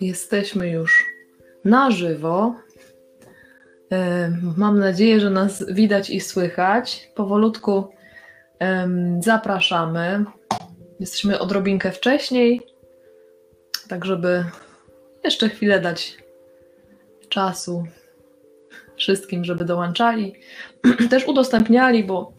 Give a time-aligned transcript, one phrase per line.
[0.00, 1.04] Jesteśmy już
[1.64, 2.54] na żywo.
[4.56, 7.10] Mam nadzieję, że nas widać i słychać.
[7.14, 7.88] Powolutku
[9.20, 10.24] zapraszamy.
[11.00, 12.60] Jesteśmy odrobinkę wcześniej,
[13.88, 14.44] tak żeby
[15.24, 16.16] jeszcze chwilę dać
[17.28, 17.84] czasu
[18.96, 20.34] wszystkim, żeby dołączali.
[21.10, 22.32] Też udostępniali, bo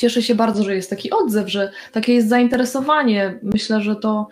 [0.00, 3.38] cieszę się bardzo, że jest taki odzew, że takie jest zainteresowanie.
[3.42, 4.28] Myślę, że to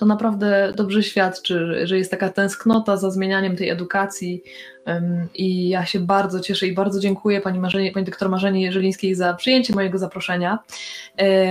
[0.00, 4.42] to naprawdę dobrze świadczy, że jest taka tęsknota za zmienianiem tej edukacji
[5.34, 9.34] i ja się bardzo cieszę i bardzo dziękuję pani, Marzenie, pani doktor Marzenie Jerzelińskiej za
[9.34, 10.58] przyjęcie mojego zaproszenia.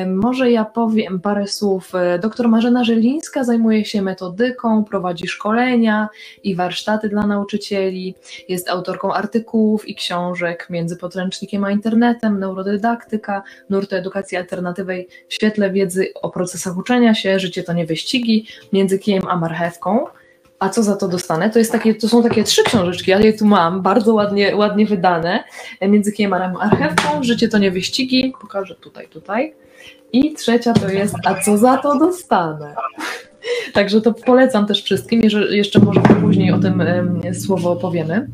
[0.07, 1.91] Może ja powiem parę słów.
[2.21, 6.09] Doktor Marzena Żelińska zajmuje się metodyką, prowadzi szkolenia
[6.43, 8.15] i warsztaty dla nauczycieli,
[8.49, 15.71] jest autorką artykułów i książek między podręcznikiem a internetem, neurodydaktyka, nurtu edukacji alternatywnej w świetle
[15.71, 18.38] wiedzy o procesach uczenia się, życie to nie wyścigi,
[18.73, 20.05] między kijem a marchewką.
[20.59, 21.49] A co za to dostanę?
[21.49, 24.85] To, jest takie, to są takie trzy książeczki, ja je tu mam, bardzo ładnie, ładnie
[24.85, 25.43] wydane.
[25.81, 29.53] Między kijem a marchewką, Życie to nie wyścigi, pokażę tutaj, tutaj.
[30.13, 32.75] I trzecia to jest, a co za to dostanę?
[33.73, 36.83] Także to polecam też wszystkim, jeszcze może później o tym
[37.33, 38.27] słowo opowiemy.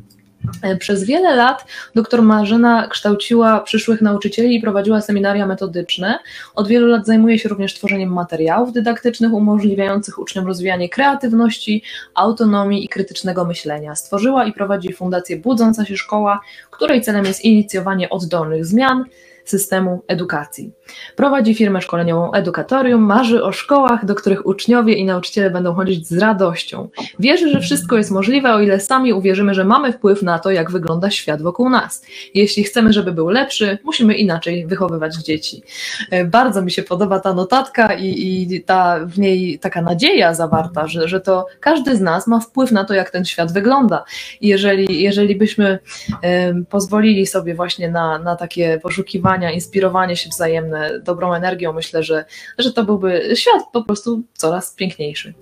[0.62, 1.66] E, przez wiele lat
[1.96, 6.20] dr Marzena kształciła przyszłych nauczycieli i prowadziła seminaria metodyczne.
[6.56, 12.90] Od wielu lat zajmuje się również tworzeniem materiałów dydaktycznych umożliwiających uczniom rozwijanie kreatywności, autonomii i
[12.90, 13.96] krytycznego myślenia.
[13.96, 19.06] Stworzyła i prowadzi Fundację Budząca się Szkoła, której celem jest inicjowanie oddolnych zmian,
[19.46, 20.72] systemu edukacji.
[21.16, 26.18] Prowadzi firmę szkoleniową Edukatorium, marzy o szkołach, do których uczniowie i nauczyciele będą chodzić z
[26.18, 26.90] radością.
[27.20, 30.72] Wierzy, że wszystko jest możliwe, o ile sami uwierzymy, że mamy wpływ na to, jak
[30.72, 32.06] wygląda świat wokół nas.
[32.34, 35.64] Jeśli chcemy, żeby był lepszy, musimy inaczej wychowywać dzieci.
[36.12, 38.08] E, bardzo mi się podoba ta notatka i,
[38.52, 42.72] i ta w niej taka nadzieja zawarta, że, że to każdy z nas ma wpływ
[42.72, 44.04] na to, jak ten świat wygląda.
[44.42, 45.80] I jeżeli, jeżeli byśmy
[46.24, 52.26] um, pozwolili sobie właśnie na, na takie poszukiwanie, inspirowanie się wzajemne dobrą energią, myślę, że,
[52.58, 55.34] że to byłby świat po prostu coraz piękniejszy.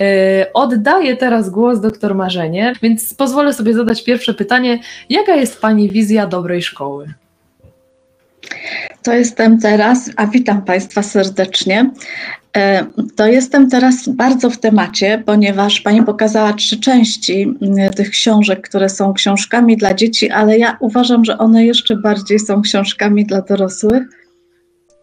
[0.00, 4.78] E, oddaję teraz głos doktor Marzenie, więc pozwolę sobie zadać pierwsze pytanie.
[5.10, 7.14] Jaka jest Pani wizja dobrej szkoły?
[9.02, 11.90] To jestem teraz, a witam Państwa serdecznie.
[12.56, 12.86] E,
[13.16, 18.88] to jestem teraz bardzo w temacie, ponieważ Pani pokazała trzy części mm, tych książek, które
[18.88, 24.02] są książkami dla dzieci, ale ja uważam, że one jeszcze bardziej są książkami dla dorosłych.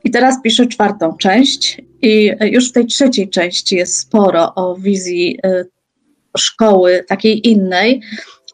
[0.03, 5.40] I teraz piszę czwartą część, i już w tej trzeciej części jest sporo o wizji
[5.44, 5.66] e,
[6.38, 8.02] szkoły takiej innej,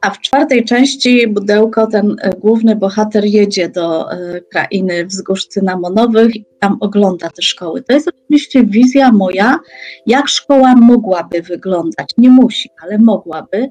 [0.01, 6.35] a w czwartej części Budełko, ten e, główny bohater, jedzie do e, krainy wzgórz cynamonowych
[6.35, 7.81] i tam ogląda te szkoły.
[7.81, 9.59] To jest oczywiście wizja moja,
[10.05, 12.09] jak szkoła mogłaby wyglądać.
[12.17, 13.69] Nie musi, ale mogłaby.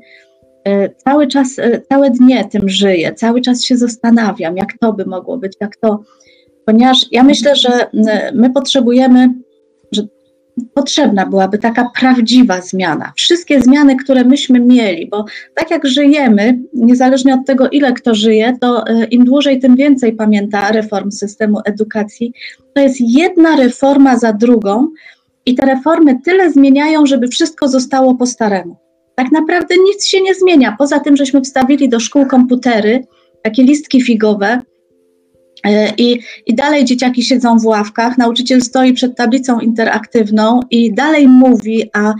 [0.65, 1.57] E, cały czas,
[1.89, 6.03] całe dnie tym żyję, cały czas się zastanawiam, jak to by mogło być, jak to,
[6.65, 7.71] ponieważ ja myślę, że
[8.35, 9.29] my potrzebujemy
[10.75, 13.13] potrzebna byłaby taka prawdziwa zmiana.
[13.17, 15.25] Wszystkie zmiany, które myśmy mieli, bo
[15.55, 20.13] tak jak żyjemy, niezależnie od tego, ile kto żyje, to e, im dłużej, tym więcej
[20.13, 22.33] pamięta reform systemu edukacji.
[22.75, 24.89] To jest jedna reforma za drugą
[25.47, 28.77] i te reformy tyle zmieniają, żeby wszystko zostało po staremu.
[29.15, 33.05] Tak naprawdę nic się nie zmienia, poza tym, żeśmy wstawili do szkół komputery,
[33.43, 34.61] takie listki figowe,
[35.99, 41.91] I, I dalej dzieciaki siedzą w ławkach, nauczyciel stoi przed tablicą interaktywną i dalej mówi,
[41.93, 42.15] a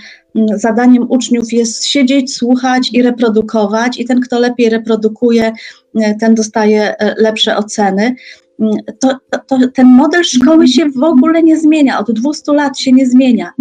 [0.55, 5.53] zadaniem uczniów jest siedzieć, słuchać i reprodukować, i ten, kto lepiej reprodukuje,
[5.95, 8.15] e, ten dostaje e, lepsze oceny.
[8.61, 9.17] Mm, to,
[9.47, 13.53] to, ten model szkoły się w ogóle nie zmienia, od 200 lat się nie zmienia.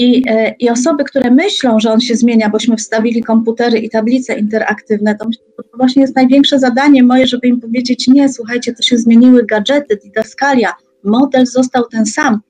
[0.00, 4.38] I, e, I osoby, które myślą, że on się zmienia, bośmy wstawili komputery i tablice
[4.38, 5.24] interaktywne, to,
[5.56, 9.96] to właśnie jest największe zadanie moje, żeby im powiedzieć, nie, słuchajcie, to się zmieniły gadżety,
[10.04, 10.72] didaskalia,
[11.04, 12.40] model został ten sam.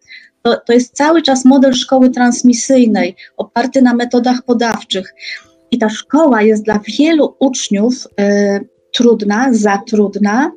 [0.43, 5.15] To, to jest cały czas model szkoły transmisyjnej, oparty na metodach podawczych.
[5.71, 10.53] I ta szkoła jest dla wielu uczniów y, trudna, za trudna,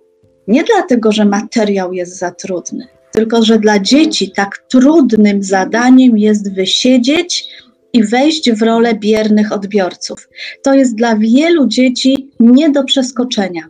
[0.47, 6.53] nie dlatego, że materiał jest za trudny, tylko że dla dzieci tak trudnym zadaniem jest
[6.55, 7.47] wysiedzieć
[7.93, 10.29] i wejść w rolę biernych odbiorców.
[10.63, 13.67] To jest dla wielu dzieci nie do przeskoczenia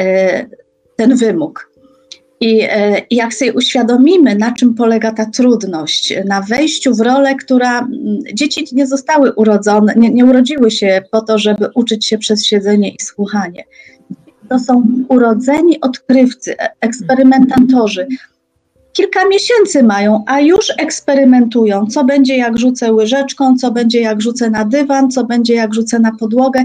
[0.00, 0.46] e,
[0.96, 1.74] ten wymóg.
[2.40, 7.88] I e, jak sobie uświadomimy, na czym polega ta trudność, na wejściu w rolę, która
[8.34, 12.90] dzieci nie zostały urodzone, nie, nie urodziły się po to, żeby uczyć się przez siedzenie
[12.90, 13.64] i słuchanie.
[14.48, 18.06] To są urodzeni odkrywcy, e, eksperymentatorzy,
[18.94, 24.50] kilka miesięcy mają, a już eksperymentują, co będzie jak rzucę łyżeczką, co będzie jak rzucę
[24.50, 26.64] na dywan, co będzie jak rzucę na podłogę.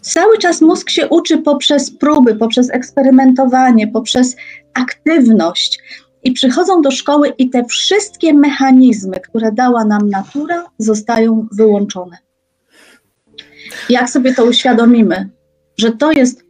[0.00, 4.36] Cały czas mózg się uczy poprzez próby, poprzez eksperymentowanie, poprzez
[4.74, 5.80] aktywność.
[6.24, 12.18] I przychodzą do szkoły, i te wszystkie mechanizmy, które dała nam natura, zostają wyłączone.
[13.88, 15.28] Jak sobie to uświadomimy,
[15.78, 16.44] że to jest,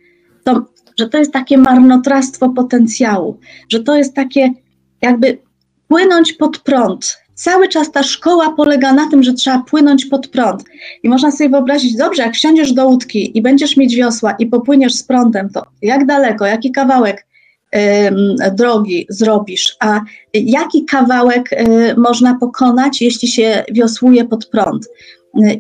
[0.45, 0.65] to,
[0.99, 3.39] że to jest takie marnotrawstwo potencjału,
[3.69, 4.51] że to jest takie
[5.03, 5.39] jakby
[5.89, 7.19] płynąć pod prąd.
[7.35, 10.65] Cały czas ta szkoła polega na tym, że trzeba płynąć pod prąd.
[11.03, 14.95] I można sobie wyobrazić, dobrze, jak wsiądziesz do łódki i będziesz mieć wiosła i popłyniesz
[14.95, 17.27] z prądem, to jak daleko, jaki kawałek
[18.53, 20.01] drogi zrobisz, a
[20.35, 24.89] jaki kawałek y, można pokonać, jeśli się wiosłuje pod prąd.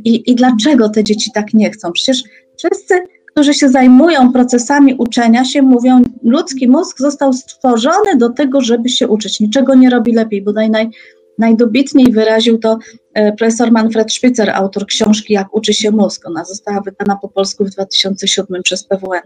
[0.05, 1.93] I, I dlaczego te dzieci tak nie chcą?
[1.93, 2.23] Przecież
[2.59, 3.00] wszyscy,
[3.32, 9.08] którzy się zajmują procesami uczenia się, mówią, ludzki mózg został stworzony do tego, żeby się
[9.08, 9.40] uczyć.
[9.40, 10.90] Niczego nie robi lepiej, bo naj,
[11.38, 12.79] najdobitniej wyraził to
[13.14, 16.26] e, profesor Manfred Spitzer, autor książki Jak uczy się mózg.
[16.26, 19.23] Ona została wydana po polsku w 2007 przez PWN.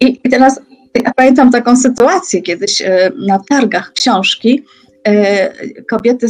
[0.00, 0.60] I teraz
[1.04, 4.64] ja pamiętam taką sytuację kiedyś e, na targach książki.
[5.08, 5.52] E,
[5.84, 6.26] kobiety,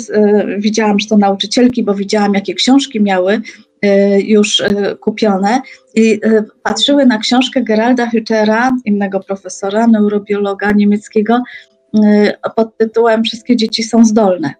[0.58, 3.40] widziałam, że to nauczycielki, bo widziałam, jakie książki miały
[4.18, 4.62] już
[5.00, 5.60] kupione
[5.94, 6.20] i
[6.62, 11.42] patrzyły na książkę Geralda Hütera, innego profesora, neurobiologa niemieckiego,
[12.56, 14.54] pod tytułem Wszystkie dzieci są zdolne.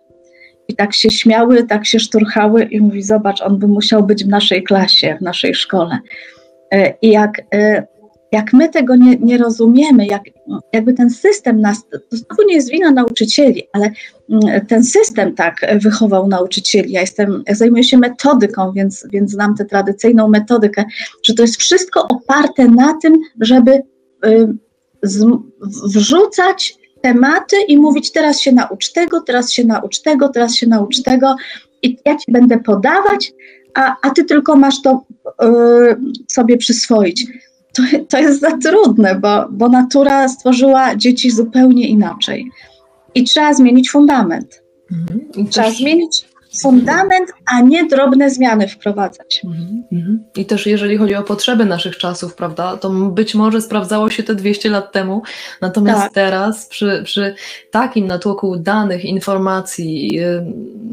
[0.68, 4.28] I tak się śmiały, tak się szturchały i mówi, zobacz, on by musiał być w
[4.28, 5.98] naszej klasie, w naszej szkole.
[7.02, 7.42] I jak
[8.32, 10.22] jak my tego nie, nie rozumiemy, jak,
[10.72, 13.90] jakby ten system nas, to znowu nie jest wina nauczycieli, ale
[14.30, 16.92] mm, ten system tak wychował nauczycieli.
[16.92, 20.84] Ja jestem, zajmuję się metodyką, więc, więc znam tę tradycyjną metodykę,
[21.22, 23.82] że to jest wszystko oparte na tym, żeby
[24.26, 24.54] y,
[25.02, 25.26] z,
[25.84, 31.02] wrzucać tematy i mówić teraz się naucz tego, teraz się naucz tego, teraz się naucz
[31.02, 31.36] tego
[31.82, 33.32] i ja ci będę podawać,
[33.74, 35.04] a, a ty tylko masz to
[35.42, 35.46] y,
[36.28, 37.26] sobie przyswoić
[37.76, 42.50] to, to jest za trudne, bo, bo natura stworzyła dzieci zupełnie inaczej.
[43.14, 44.62] I trzeba zmienić fundament.
[44.92, 45.48] Mhm.
[45.50, 45.78] Trzeba też...
[45.78, 46.24] zmienić
[46.62, 49.40] fundament, a nie drobne zmiany wprowadzać.
[49.44, 50.24] Mhm, mhm.
[50.36, 54.34] I też jeżeli chodzi o potrzeby naszych czasów, prawda, to być może sprawdzało się te
[54.34, 55.22] 200 lat temu,
[55.60, 56.12] natomiast tak.
[56.12, 57.34] teraz przy, przy
[57.70, 60.20] takim natłoku danych, informacji,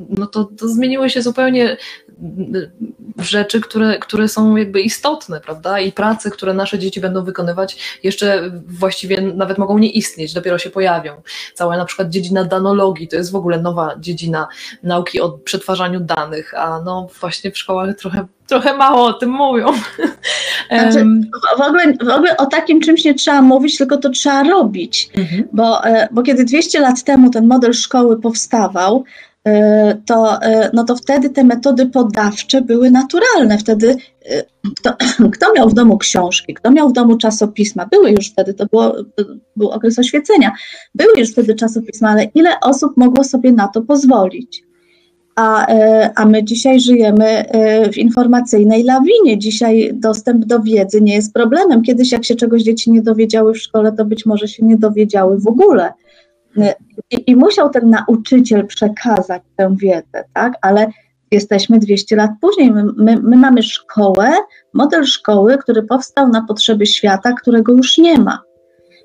[0.10, 1.78] no to, to zmieniły się zupełnie
[3.20, 5.80] rzeczy, które, które są jakby istotne, prawda?
[5.80, 10.70] I prace, które nasze dzieci będą wykonywać, jeszcze właściwie nawet mogą nie istnieć, dopiero się
[10.70, 11.22] pojawią.
[11.54, 14.48] Cała na przykład dziedzina danologii, to jest w ogóle nowa dziedzina
[14.84, 19.68] nauki o przetwarzaniu danych, a no właśnie w szkołach trochę, trochę mało o tym mówią.
[20.70, 21.06] Znaczy,
[21.58, 25.48] w, ogóle, w ogóle o takim czymś nie trzeba mówić, tylko to trzeba robić, mhm.
[25.54, 29.04] bo, e, bo kiedy 200 lat temu ten model szkoły powstawał,
[30.06, 33.58] to, e, no to wtedy te metody podawcze były naturalne.
[33.58, 33.96] Wtedy
[34.26, 34.44] e,
[34.76, 34.94] kto,
[35.36, 38.96] kto miał w domu książki, kto miał w domu czasopisma, były już wtedy, to było,
[39.56, 40.52] był okres oświecenia,
[40.96, 44.64] były już wtedy czasopisma, ale ile osób mogło sobie na to pozwolić?
[45.36, 45.68] A,
[46.16, 47.46] a my dzisiaj żyjemy
[47.94, 49.40] w informacyjnej lawinie.
[49.40, 51.82] Dzisiaj dostęp do wiedzy nie jest problemem.
[51.82, 55.40] Kiedyś, jak się czegoś dzieci nie dowiedziały w szkole, to być może się nie dowiedziały
[55.40, 55.94] w ogóle.
[57.12, 60.54] I, I, musiał ten nauczyciel przekazać tę wiedzę, tak?
[60.62, 60.92] Ale
[61.32, 62.72] jesteśmy 200 lat później.
[62.72, 64.32] My, my, my, mamy szkołę,
[64.74, 68.40] model szkoły, który powstał na potrzeby świata, którego już nie ma.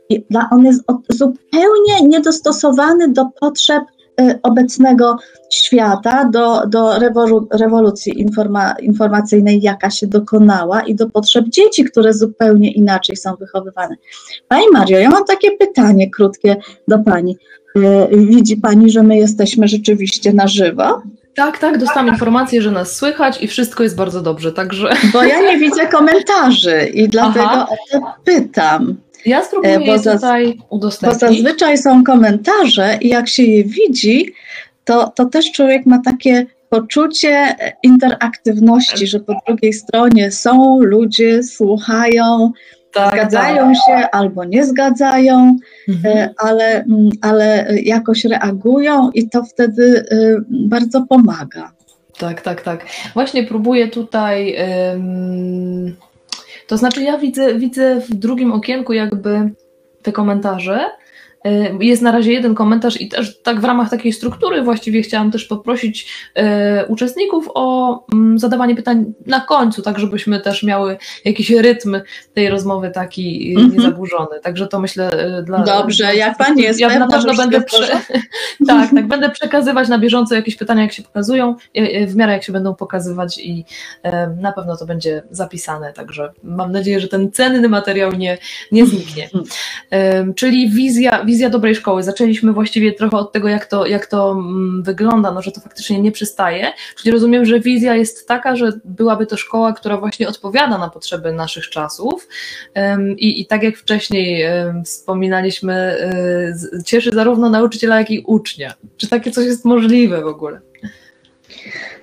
[0.09, 3.98] I on jest zupełnie niedostosowany do potrzeb y,
[4.43, 5.17] obecnego
[5.51, 12.15] świata, do, do rewolu, rewolucji informa, informacyjnej, jaka się dokonała, i do potrzeb dzieci, które
[12.15, 13.97] zupełnie inaczej są wychowywane.
[14.49, 16.57] Pani Mario, ja mam takie pytanie krótkie
[16.89, 17.37] do Pani.
[17.77, 21.03] E, widzi Pani, że my jesteśmy rzeczywiście na żywo?
[21.35, 24.93] Tak, tak, dostałam informację, że nas słychać i wszystko jest bardzo dobrze, także...
[25.13, 27.67] Bo ja nie widzę komentarzy i dlatego Aha.
[27.71, 28.97] o to pytam.
[29.27, 31.21] Ja spróbuję e, bo tutaj udostępnić.
[31.21, 34.33] Bo zazwyczaj są komentarze i jak się je widzi,
[34.85, 42.53] to, to też człowiek ma takie poczucie interaktywności, że po drugiej stronie są ludzie, słuchają,
[42.93, 43.77] tak, zgadzają tak.
[43.87, 45.57] się albo nie zgadzają,
[45.89, 46.19] mhm.
[46.19, 50.17] E, ale, mm, ale jakoś reagują i to wtedy e,
[50.51, 51.73] bardzo pomaga.
[52.19, 52.87] Tak, tak, tak.
[53.15, 54.57] Właśnie próbuję tutaj.
[56.69, 59.51] To znaczy, ja widzę, widzę w drugim okienku jakby
[60.03, 60.91] te komentarze
[61.81, 65.45] jest na razie jeden komentarz i też tak w ramach takiej struktury właściwie chciałam też
[65.45, 72.01] poprosić e, uczestników o mm, zadawanie pytań na końcu, tak żebyśmy też miały jakiś rytm
[72.35, 73.75] tej rozmowy taki mm -hmm.
[73.75, 74.41] niezaburzony.
[74.43, 75.11] Także to myślę
[75.47, 75.63] dla...
[75.63, 77.61] Dobrze, jak Pani jest Ja pewna, na pewno będę...
[77.61, 77.87] Prze...
[78.69, 81.55] tak, tak, będę przekazywać na bieżąco jakieś pytania, jak się pokazują,
[82.07, 83.65] w miarę jak się będą pokazywać i
[84.41, 88.39] na pewno to będzie zapisane, także mam nadzieję, że ten cenny materiał nie,
[88.73, 89.29] nie zniknie.
[90.37, 92.03] Czyli wizja, wizja dobrej szkoły.
[92.03, 96.01] Zaczęliśmy właściwie trochę od tego, jak to, jak to mm, wygląda, no, że to faktycznie
[96.01, 96.73] nie przystaje.
[96.97, 101.33] Czyli rozumiem, że wizja jest taka, że byłaby to szkoła, która właśnie odpowiada na potrzeby
[101.33, 102.29] naszych czasów
[103.17, 104.47] i, i tak jak wcześniej
[104.85, 108.75] wspominaliśmy, e, cieszy zarówno nauczyciela, jak i ucznia.
[108.97, 110.61] Czy takie coś jest możliwe w ogóle?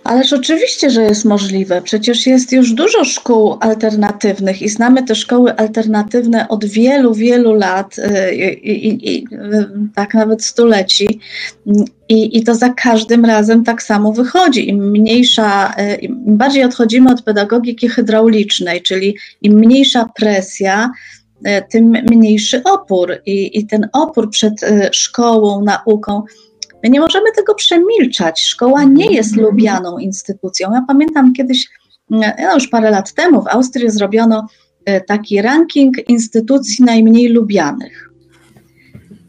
[0.06, 1.82] Ależ oczywiście, że jest możliwe.
[1.82, 7.98] Przecież jest już dużo szkół alternatywnych i znamy te szkoły alternatywne od wielu, wielu lat,
[7.98, 9.28] y, i, i, i
[9.96, 11.20] tak nawet stuleci.
[12.10, 14.70] I, I to za każdym razem tak samo wychodzi.
[14.70, 20.90] Im mniejsza, y, im bardziej odchodzimy od pedagogiki hydraulicznej, czyli im mniejsza presja,
[21.48, 23.18] y, tym mniejszy opór.
[23.26, 24.54] I, i ten opór przed
[24.92, 26.24] szkołą, nauką
[26.86, 28.42] My nie możemy tego przemilczać.
[28.42, 30.74] Szkoła nie jest lubianą instytucją.
[30.74, 31.70] Ja pamiętam kiedyś,
[32.10, 32.22] no
[32.54, 34.48] już parę lat temu w Austrii zrobiono
[34.86, 38.10] e, taki ranking instytucji najmniej lubianych.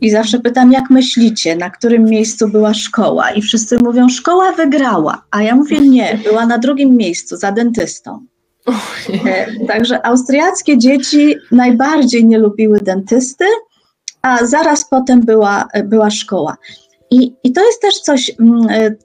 [0.00, 3.30] I zawsze pytam, jak myślicie, na którym miejscu była szkoła?
[3.30, 8.26] I wszyscy mówią, szkoła wygrała, a ja mówię, nie, była na drugim miejscu, za dentystą.
[9.26, 13.44] E, także austriackie dzieci najbardziej nie lubiły dentysty,
[14.22, 16.56] a zaraz potem była, była szkoła.
[17.10, 18.96] I, I to jest też coś, mm, e,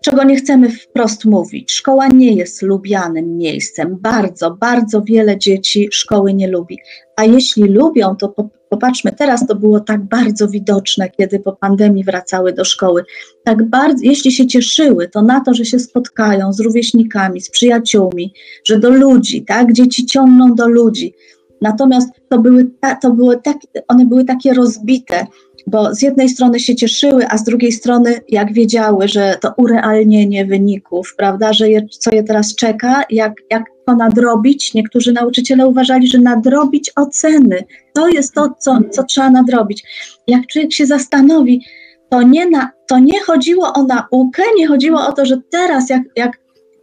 [0.00, 1.72] czego nie chcemy wprost mówić.
[1.72, 3.96] Szkoła nie jest lubianym miejscem.
[4.00, 6.78] Bardzo, bardzo wiele dzieci szkoły nie lubi.
[7.16, 8.34] A jeśli lubią, to
[8.70, 13.04] popatrzmy, teraz to było tak bardzo widoczne, kiedy po pandemii wracały do szkoły.
[13.44, 18.32] Tak bardzo, jeśli się cieszyły, to na to, że się spotkają z rówieśnikami, z przyjaciółmi,
[18.64, 19.72] że do ludzi, tak?
[19.72, 21.14] Dzieci ciągną do ludzi.
[21.60, 22.70] Natomiast to były,
[23.02, 23.56] to były tak,
[23.88, 25.26] one były takie rozbite,
[25.68, 30.46] bo z jednej strony się cieszyły, a z drugiej strony, jak wiedziały, że to urealnienie
[30.46, 34.74] wyników, prawda, że je, co je teraz czeka, jak, jak to nadrobić.
[34.74, 39.84] Niektórzy nauczyciele uważali, że nadrobić oceny to jest to, co, co trzeba nadrobić.
[40.26, 41.64] Jak człowiek się zastanowi,
[42.10, 46.02] to nie, na, to nie chodziło o naukę, nie chodziło o to, że teraz, jak,
[46.16, 46.38] jak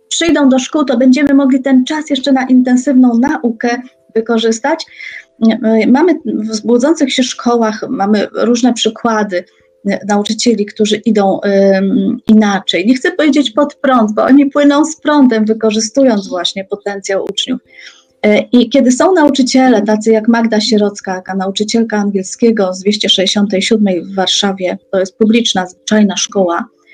[0.10, 3.82] przyjdą do szkół, to będziemy mogli ten czas jeszcze na intensywną naukę
[4.16, 4.86] wykorzystać
[5.88, 9.44] mamy w zbudzących się szkołach, mamy różne przykłady
[10.08, 11.40] nauczycieli, którzy idą
[12.28, 12.88] inaczej.
[12.88, 17.62] Nie chcę powiedzieć pod prąd, bo oni płyną z prądem, wykorzystując właśnie potencjał uczniów.
[18.24, 24.78] E, I kiedy są nauczyciele, tacy jak Magda Sierocka, nauczycielka angielskiego z 267 w Warszawie,
[24.92, 26.85] to jest publiczna, zwyczajna szkoła, E,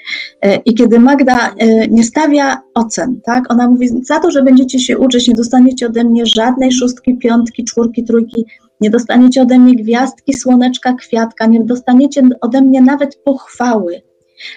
[0.66, 4.98] I kiedy Magda e, nie stawia ocen, tak, ona mówi, za to, że będziecie się
[4.98, 8.46] uczyć, nie dostaniecie ode mnie żadnej szóstki, piątki, czwórki, trójki,
[8.82, 14.02] nie dostaniecie ode mnie gwiazdki, słoneczka, kwiatka, nie dostaniecie ode mnie nawet pochwały.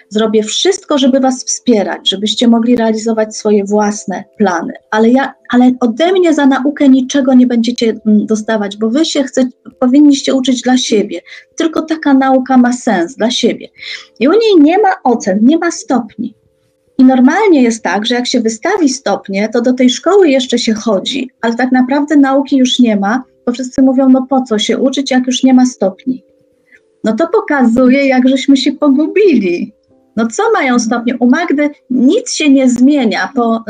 [0.08, 6.12] Zrobię wszystko, żeby Was wspierać, żebyście mogli realizować swoje własne plany, ale, ja, ale ode
[6.12, 10.76] mnie za naukę niczego nie będziecie mm, dostawać, bo Wy się chcecie, powinniście uczyć dla
[10.76, 11.20] siebie.
[11.56, 13.68] Tylko taka nauka ma sens dla siebie.
[14.20, 16.34] I u niej nie ma ocen, nie ma stopni.
[16.98, 20.74] I normalnie jest tak, że jak się wystawi stopnie, to do tej szkoły jeszcze się
[20.74, 24.78] chodzi, ale tak naprawdę nauki już nie ma, bo wszyscy mówią, no po co się
[24.78, 26.24] uczyć, jak już nie ma stopni
[27.04, 29.72] no to pokazuje, jak żeśmy się pogubili.
[30.16, 31.18] No co mają stopnie?
[31.18, 33.64] U Magdy nic się nie zmienia po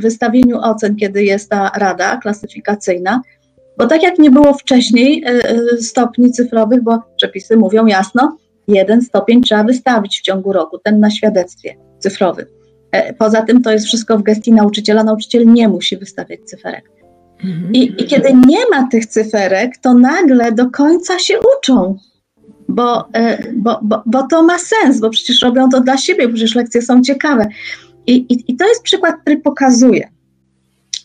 [0.00, 3.22] wystawieniu ocen, kiedy jest ta rada klasyfikacyjna,
[3.78, 5.24] bo tak jak nie było wcześniej
[5.74, 8.36] y, stopni cyfrowych, bo przepisy mówią jasno,
[8.68, 12.46] jeden stopień trzeba wystawić w ciągu roku, ten na świadectwie cyfrowym.
[12.92, 16.90] E, poza tym to jest wszystko w gestii nauczyciela, nauczyciel nie musi wystawiać cyferek.
[17.72, 21.96] I, I kiedy nie ma tych cyferek, to nagle do końca się uczą
[22.70, 26.54] bo, e, bo, bo, bo to ma sens, bo przecież robią to dla siebie, przecież
[26.54, 27.48] lekcje są ciekawe.
[28.06, 30.08] I, i, I to jest przykład, który pokazuje,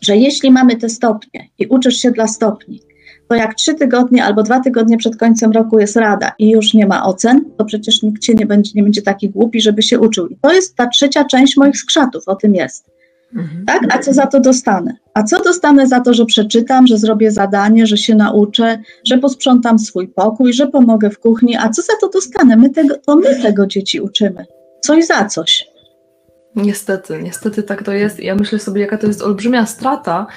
[0.02, 2.82] że jeśli mamy te stopnie i uczysz się dla stopni,
[3.28, 6.86] to jak trzy tygodnie albo dwa tygodnie przed końcem roku jest rada i już nie
[6.86, 10.28] ma ocen, to przecież nikt cię nie będzie, nie będzie taki głupi, żeby się uczył.
[10.28, 12.95] I to jest ta trzecia część moich skrzatów, o tym jest.
[13.36, 13.66] Mhm.
[13.66, 13.96] Tak?
[13.96, 14.94] A co za to dostanę?
[15.14, 19.80] A co dostanę za to, że przeczytam, że zrobię zadanie, że się nauczę, że posprzątam
[19.80, 21.58] swój pokój, że pomogę w kuchni?
[21.58, 22.58] A co za to dostanę?
[22.58, 24.46] My tego, to my tego dzieci uczymy.
[24.82, 25.68] Coś za coś.
[26.56, 28.20] Niestety, niestety tak to jest.
[28.20, 30.28] Ja myślę sobie, jaka to jest olbrzymia strata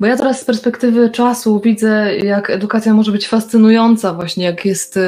[0.00, 4.98] Bo ja teraz z perspektywy czasu widzę, jak edukacja może być fascynująca, właśnie jak jest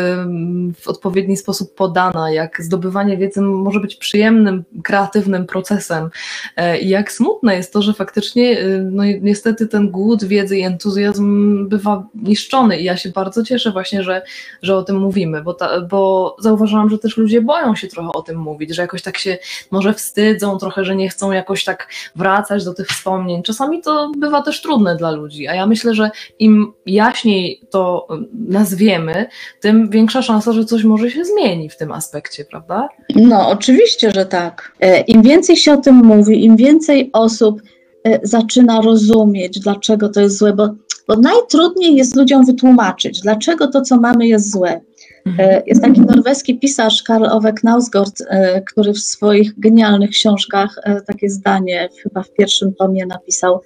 [0.81, 6.11] w odpowiedni sposób podana, jak zdobywanie wiedzy może być przyjemnym, kreatywnym procesem.
[6.57, 10.63] E, I jak smutne jest to, że faktycznie, y, no niestety, ten głód wiedzy i
[10.63, 12.81] entuzjazm bywa niszczony.
[12.81, 14.23] I ja się bardzo cieszę właśnie, że,
[14.63, 18.23] że o tym mówimy, bo, ta, bo zauważyłam, że też ludzie boją się trochę o
[18.23, 19.39] tym mówić, że jakoś tak się
[19.71, 23.43] może wstydzą trochę, że nie chcą jakoś tak wracać do tych wspomnień.
[23.43, 28.09] Czasami to bywa też trudne dla ludzi, a ja myślę, że im jaśniej to
[28.49, 29.27] nazwiemy,
[29.61, 32.89] tym większa szansa, że coś może się zmieni w tym aspekcie, prawda?
[33.17, 34.73] No, oczywiście, że tak.
[34.81, 37.63] E, Im więcej się o tym mówi, im więcej osób
[38.05, 40.69] e, zaczyna rozumieć, dlaczego to jest złe, bo,
[41.09, 44.81] bo najtrudniej jest ludziom wytłumaczyć, dlaczego to, co mamy, jest złe.
[45.27, 45.51] Mhm.
[45.51, 48.23] E, jest taki norweski pisarz Karl Ove Knausgård,
[48.67, 53.61] który w swoich genialnych książkach takie zdanie chyba w pierwszym tomie napisał: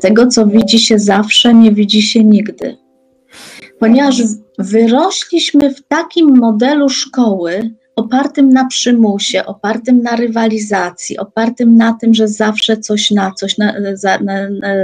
[0.00, 2.76] Tego, co widzi się zawsze, nie widzi się nigdy.
[3.78, 4.22] Ponieważ
[4.58, 12.28] wyrośliśmy w takim modelu szkoły, opartym na przymusie, opartym na rywalizacji, opartym na tym, że
[12.28, 14.34] zawsze coś na coś, na, za, na,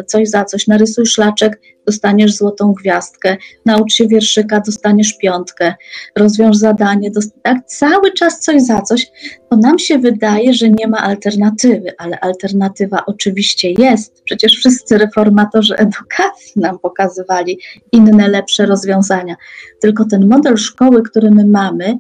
[0.07, 5.75] coś za coś, narysuj szlaczek, dostaniesz złotą gwiazdkę, naucz się wierszyka, dostaniesz piątkę,
[6.17, 7.11] rozwiąż zadanie,
[7.43, 9.11] tak cały czas coś za coś,
[9.51, 14.23] to nam się wydaje, że nie ma alternatywy, ale alternatywa oczywiście jest.
[14.25, 17.59] Przecież wszyscy reformatorzy edukacji nam pokazywali
[17.93, 19.37] inne, lepsze rozwiązania.
[19.81, 21.99] Tylko ten model szkoły, który my mamy,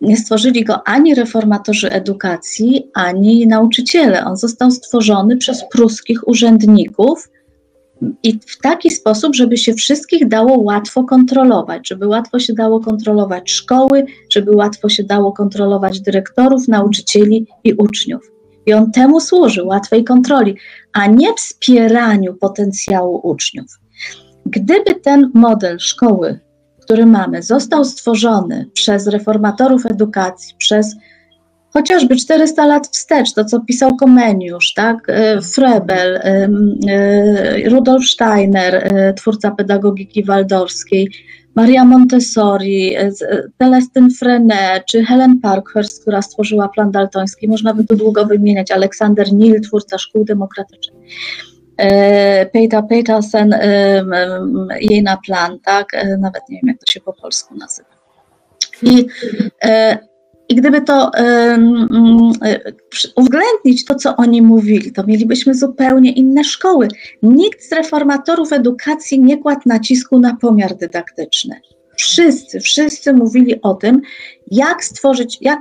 [0.00, 4.24] nie stworzyli go ani reformatorzy edukacji, ani nauczyciele.
[4.24, 7.28] On został stworzony przez pruskich urzędników
[8.22, 13.50] i w taki sposób, żeby się wszystkich dało łatwo kontrolować, żeby łatwo się dało kontrolować
[13.50, 18.32] szkoły, żeby łatwo się dało kontrolować dyrektorów, nauczycieli i uczniów.
[18.66, 20.56] I on temu służy, łatwej kontroli,
[20.92, 23.66] a nie wspieraniu potencjału uczniów.
[24.46, 26.40] Gdyby ten model szkoły
[26.86, 30.96] który mamy, został stworzony przez reformatorów edukacji, przez
[31.70, 34.96] chociażby 400 lat wstecz, to co pisał Komeniusz, tak?
[35.08, 36.48] E, Frebel, e,
[37.68, 41.08] Rudolf Steiner, twórca pedagogiki waldorskiej,
[41.54, 42.94] Maria Montessori,
[43.58, 49.32] Celestyn Frenet, czy Helen Parkhurst, która stworzyła plan daltoński, można by tu długo wymieniać, Aleksander
[49.32, 51.02] Nil, twórca szkół demokratycznych.
[51.76, 54.04] E, Peter Petersen, e,
[54.80, 55.86] jej na plan, tak?
[55.94, 57.88] E, nawet nie wiem, jak to się po polsku nazywa.
[58.82, 59.06] I,
[60.48, 61.10] i gdyby to
[63.16, 66.88] uwzględnić to, co oni mówili, to mielibyśmy zupełnie inne szkoły.
[67.22, 71.60] Nikt z reformatorów edukacji nie kładł nacisku na pomiar dydaktyczny.
[71.96, 74.02] Wszyscy, wszyscy mówili o tym,
[74.50, 75.58] jak stworzyć, jak,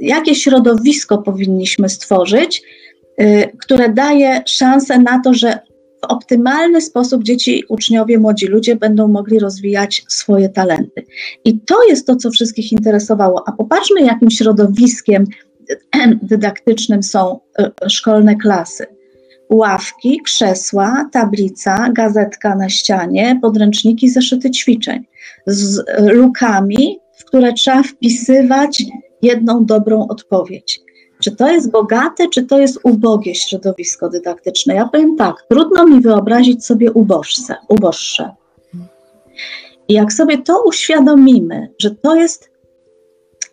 [0.00, 2.62] jakie środowisko powinniśmy stworzyć,
[3.60, 5.58] które daje szansę na to, że
[6.04, 11.06] w optymalny sposób dzieci, uczniowie, młodzi ludzie będą mogli rozwijać swoje talenty.
[11.44, 13.42] I to jest to, co wszystkich interesowało.
[13.46, 15.24] A popatrzmy, jakim środowiskiem
[16.22, 18.86] dydaktycznym są y, szkolne klasy.
[19.50, 25.04] Ławki, krzesła, tablica, gazetka na ścianie, podręczniki, zeszyty ćwiczeń
[25.46, 28.82] z lukami, w które trzeba wpisywać
[29.22, 30.80] jedną dobrą odpowiedź.
[31.24, 34.74] Czy to jest bogate, czy to jest ubogie środowisko dydaktyczne?
[34.74, 37.56] Ja powiem tak, trudno mi wyobrazić sobie uboższe.
[37.68, 38.30] uboższe.
[39.88, 42.50] I jak sobie to uświadomimy, że to jest,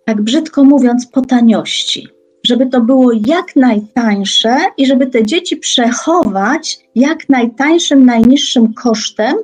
[0.06, 2.08] tak brzydko mówiąc, po taniości,
[2.48, 9.36] żeby to było jak najtańsze i żeby te dzieci przechować jak najtańszym, najniższym kosztem,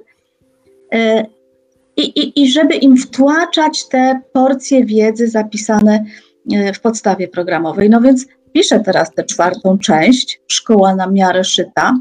[0.92, 1.26] yy,
[1.98, 6.27] i, i, i żeby im wtłaczać te porcje wiedzy zapisane E,
[6.76, 7.90] w podstawie programowej.
[7.90, 11.94] No więc piszę teraz tę czwartą część, szkoła na miarę szyta.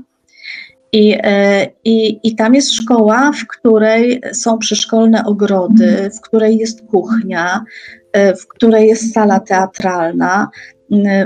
[0.92, 6.82] I, e, i, I tam jest szkoła, w której są przyszkolne ogrody, w której jest
[6.86, 7.64] kuchnia,
[8.12, 10.48] e, w której jest sala teatralna,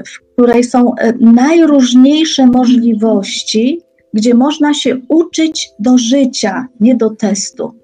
[0.07, 3.81] w której są najróżniejsze możliwości,
[4.15, 7.80] gdzie można się uczyć do życia, nie do testu.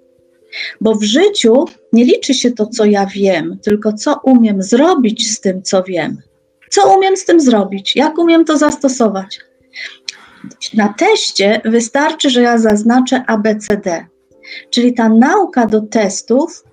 [0.81, 5.41] Bo w życiu nie liczy się to, co ja wiem, tylko co umiem zrobić z
[5.41, 6.19] tym, co wiem.
[6.71, 7.97] Co umiem z tym zrobić?
[7.97, 9.41] Jak umiem to zastosować?
[10.75, 14.07] Na teście wystarczy, że ja zaznaczę ABCD,
[14.71, 16.65] czyli ta nauka do testów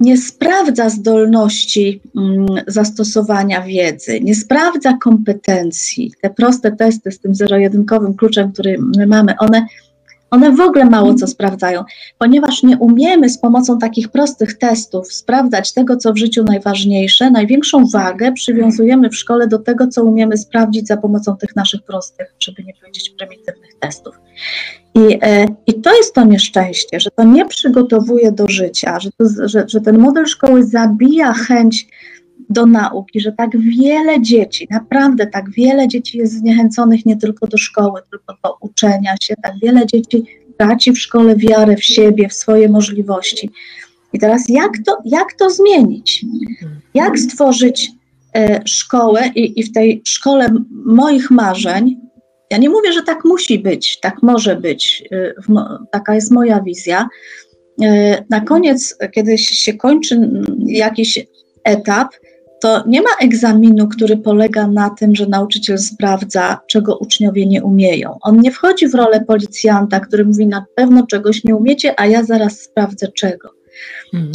[0.00, 6.12] nie sprawdza zdolności mm, zastosowania wiedzy, nie sprawdza kompetencji.
[6.22, 9.66] Te proste testy z tym zero-jedynkowym kluczem, który my mamy, one
[10.34, 11.84] One w ogóle mało co sprawdzają,
[12.18, 17.30] ponieważ nie umiemy z pomocą takich prostych testów sprawdzać tego, co w życiu najważniejsze.
[17.30, 22.34] Największą wagę przywiązujemy w szkole do tego, co umiemy sprawdzić za pomocą tych naszych prostych,
[22.40, 24.14] żeby nie powiedzieć prymitywnych testów.
[24.94, 29.24] I, e, I to jest to nieszczęście, że to nie przygotowuje do życia, że, to,
[29.48, 31.86] że, że ten model szkoły zabija chęć
[32.50, 37.58] do nauki, że tak wiele dzieci, naprawdę tak wiele dzieci jest zniechęconych nie tylko do
[37.58, 40.24] szkoły, tylko do uczenia się, tak wiele dzieci
[40.58, 43.50] traci w szkole wiarę w siebie, w swoje możliwości.
[44.12, 46.24] I teraz jak to, jak to zmienić?
[46.94, 47.90] Jak stworzyć
[48.36, 50.48] e, szkołę i, i w tej szkole
[50.86, 51.96] moich marzeń,
[52.50, 55.34] ja nie mówię, że tak musi być, tak może być, e,
[55.92, 57.08] taka jest moja wizja.
[57.82, 60.30] E, na koniec, kiedy się kończy
[60.66, 61.26] jakiś
[61.64, 62.08] etap,
[62.64, 68.18] to nie ma egzaminu, który polega na tym, że nauczyciel sprawdza, czego uczniowie nie umieją.
[68.22, 72.24] On nie wchodzi w rolę policjanta, który mówi na pewno czegoś nie umiecie, a ja
[72.24, 73.50] zaraz sprawdzę czego.
[74.14, 74.32] Mhm.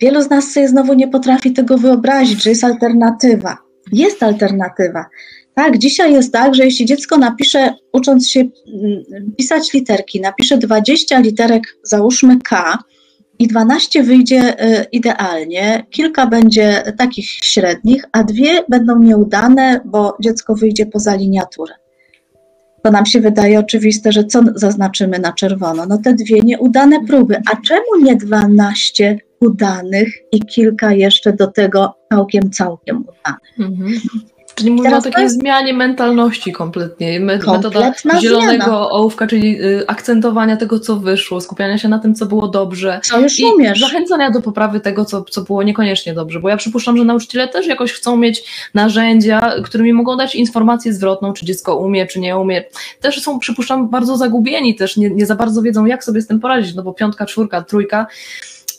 [0.00, 3.58] Wielu z nas sobie znowu nie potrafi tego wyobrazić, że jest alternatywa.
[3.92, 5.06] Jest alternatywa.
[5.54, 11.18] Tak, dzisiaj jest tak, że jeśli dziecko napisze, ucząc się mm, pisać literki, napisze 20
[11.18, 12.78] literek, załóżmy K,
[13.38, 20.54] i 12 wyjdzie y, idealnie, kilka będzie takich średnich, a dwie będą nieudane, bo dziecko
[20.54, 21.74] wyjdzie poza liniaturę.
[22.82, 25.86] To nam się wydaje oczywiste, że co zaznaczymy na czerwono?
[25.86, 27.36] No te dwie nieudane próby.
[27.52, 33.58] A czemu nie 12 udanych i kilka jeszcze do tego całkiem, całkiem udanych?
[33.58, 34.00] Mhm.
[34.58, 35.40] Czyli mówimy o takiej jest...
[35.40, 37.20] zmianie mentalności kompletnie.
[37.20, 38.90] Metoda zielonego zmiana.
[38.90, 43.00] ołówka, czyli y, akcentowania tego, co wyszło, skupiania się na tym, co było dobrze.
[43.04, 43.80] Co już i umiesz.
[43.80, 46.40] zachęcania do poprawy tego, co, co było niekoniecznie dobrze.
[46.40, 48.44] Bo ja przypuszczam, że nauczyciele też jakoś chcą mieć
[48.74, 52.64] narzędzia, którymi mogą dać informację zwrotną, czy dziecko umie, czy nie umie.
[53.00, 56.40] Też są, przypuszczam, bardzo zagubieni, też nie, nie za bardzo wiedzą, jak sobie z tym
[56.40, 58.06] poradzić, no bo piątka, czwórka, trójka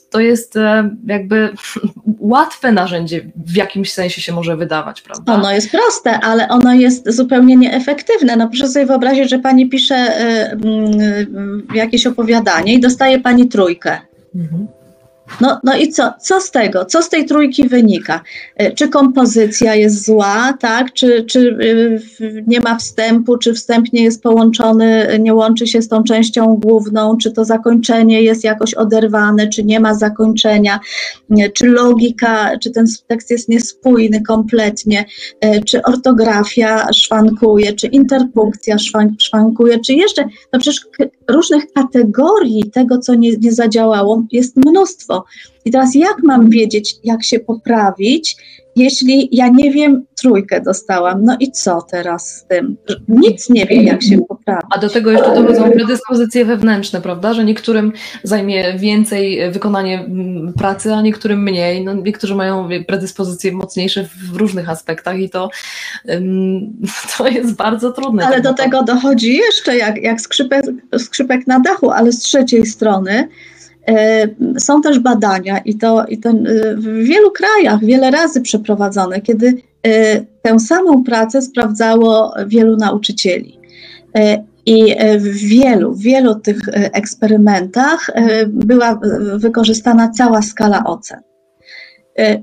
[0.10, 1.50] to jest e, jakby
[2.20, 5.34] łatwe narzędzie, w jakimś sensie się może wydawać, prawda?
[5.34, 8.36] Ono jest proste, ale ono jest zupełnie nieefektywne.
[8.36, 13.98] No proszę sobie wyobrazić, że pani pisze e, mm, jakieś opowiadanie i dostaje pani trójkę.
[14.36, 14.68] Mhm.
[15.42, 16.86] No, no i co, co z tego?
[16.86, 18.22] Co z tej trójki wynika?
[18.56, 20.94] E, czy kompozycja jest zła, tak?
[20.94, 21.58] Czy, czy
[22.22, 26.56] e, nie ma wstępu, czy wstęp nie jest połączony, nie łączy się z tą częścią
[26.56, 30.80] główną, czy to zakończenie jest jakoś oderwane, czy nie ma zakończenia,
[31.40, 35.06] e, czy logika, czy ten tekst jest niespójny kompletnie,
[35.66, 38.78] czy ortografia szwankuje, czy interpunkcja
[39.20, 40.82] szwankuje, czy jeszcze, no przecież
[41.30, 45.19] różnych kategorii tego, co nie, nie zadziałało, jest mnóstwo.
[45.66, 48.38] I teraz jak mam wiedzieć, jak się poprawić,
[48.76, 52.78] jeśli ja nie wiem, trójkę dostałam, no i co teraz z tym?
[53.08, 54.66] Nic nie wiem, jak się poprawić.
[54.76, 57.34] A do tego jeszcze dochodzą predyspozycje wewnętrzne, prawda?
[57.34, 61.84] Że niektórym zajmie więcej wykonanie mm, pracy, a niektórym mniej.
[61.84, 65.50] No, niektórzy mają predyspozycje mocniejsze w różnych aspektach i to,
[67.18, 68.26] to jest bardzo trudne.
[68.26, 70.66] Ale do tego dochodzi jeszcze jak, jak skrzypek,
[70.98, 73.30] skrzypek na dachu, ale z trzeciej strony
[74.58, 76.34] są też badania i to, i to e,
[76.76, 83.60] w wielu krajach wiele razy przeprowadzone, kiedy e, tę samą pracę sprawdzało wielu nauczycieli.
[84.66, 88.12] I w wielu, wielu tych eksperymentach
[88.48, 89.00] była
[89.36, 91.20] wykorzystana cała skala ocen.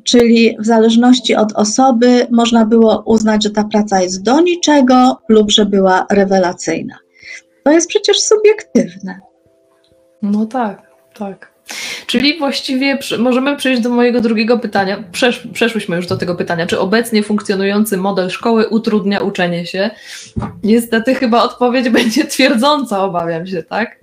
[0.04, 5.50] Czyli w zależności od osoby można było uznać, że ta praca jest do niczego lub
[5.50, 6.94] że była rewelacyjna.
[7.64, 9.20] To jest przecież subiektywne.
[10.22, 10.87] No tak.
[11.16, 11.55] Tak.
[12.07, 15.05] Czyli właściwie możemy przejść do mojego drugiego pytania.
[15.12, 16.66] Przesz, przeszłyśmy już do tego pytania.
[16.66, 19.90] Czy obecnie funkcjonujący model szkoły utrudnia uczenie się?
[20.62, 23.98] Niestety chyba odpowiedź będzie twierdząca, obawiam się, tak?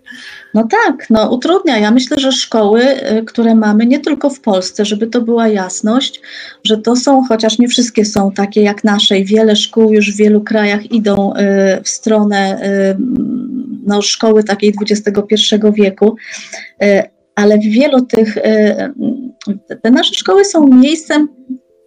[0.53, 1.77] No tak, no utrudnia.
[1.77, 6.21] Ja myślę, że szkoły, y, które mamy nie tylko w Polsce, żeby to była jasność,
[6.63, 10.17] że to są, chociaż nie wszystkie są takie jak nasze i wiele szkół już w
[10.17, 12.97] wielu krajach idą y, w stronę y,
[13.85, 15.35] no, szkoły takiej XXI
[15.73, 16.15] wieku,
[17.35, 18.37] ale w wielu tych,
[19.81, 21.27] te nasze szkoły są miejscem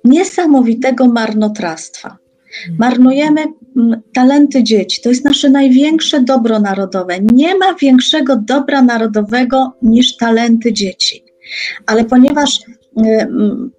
[0.04, 2.18] niesamowitego marnotrawstwa.
[2.78, 3.40] Marnujemy
[3.76, 5.02] mm, talenty dzieci.
[5.02, 7.20] To jest nasze największe dobro narodowe.
[7.20, 11.24] Nie ma większego dobra narodowego niż talenty dzieci.
[11.86, 13.70] Ale ponieważ y, mm,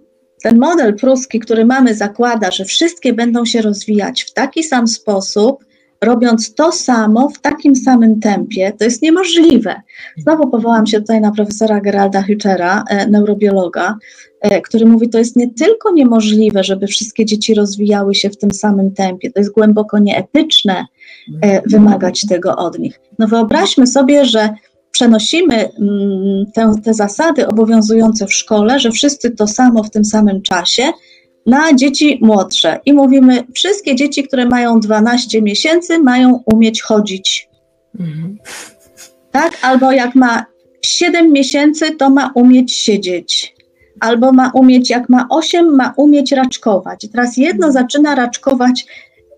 [0.43, 5.65] ten model pruski, który mamy, zakłada, że wszystkie będą się rozwijać w taki sam sposób,
[6.01, 9.81] robiąc to samo w takim samym tempie, to jest niemożliwe.
[10.17, 13.97] Znowu powołam się tutaj na profesora Geralda Hüchera, e, neurobiologa,
[14.41, 18.51] e, który mówi, to jest nie tylko niemożliwe, żeby wszystkie dzieci rozwijały się w tym
[18.51, 20.85] samym tempie, to jest głęboko nieetyczne,
[21.41, 22.99] e, wymagać tego od nich.
[23.19, 24.49] No wyobraźmy sobie, że
[24.91, 30.41] przenosimy mm, te, te zasady obowiązujące w szkole, że wszyscy to samo w tym samym
[30.41, 30.83] czasie
[31.47, 37.49] na dzieci młodsze i mówimy, wszystkie dzieci, które mają 12 miesięcy, mają umieć chodzić.
[37.99, 38.37] Mhm.
[39.31, 39.51] Tak?
[39.61, 40.45] Albo jak ma
[40.81, 43.55] 7 miesięcy, to ma umieć siedzieć.
[43.99, 47.07] Albo ma umieć, jak ma 8, ma umieć raczkować.
[47.11, 48.85] Teraz jedno zaczyna raczkować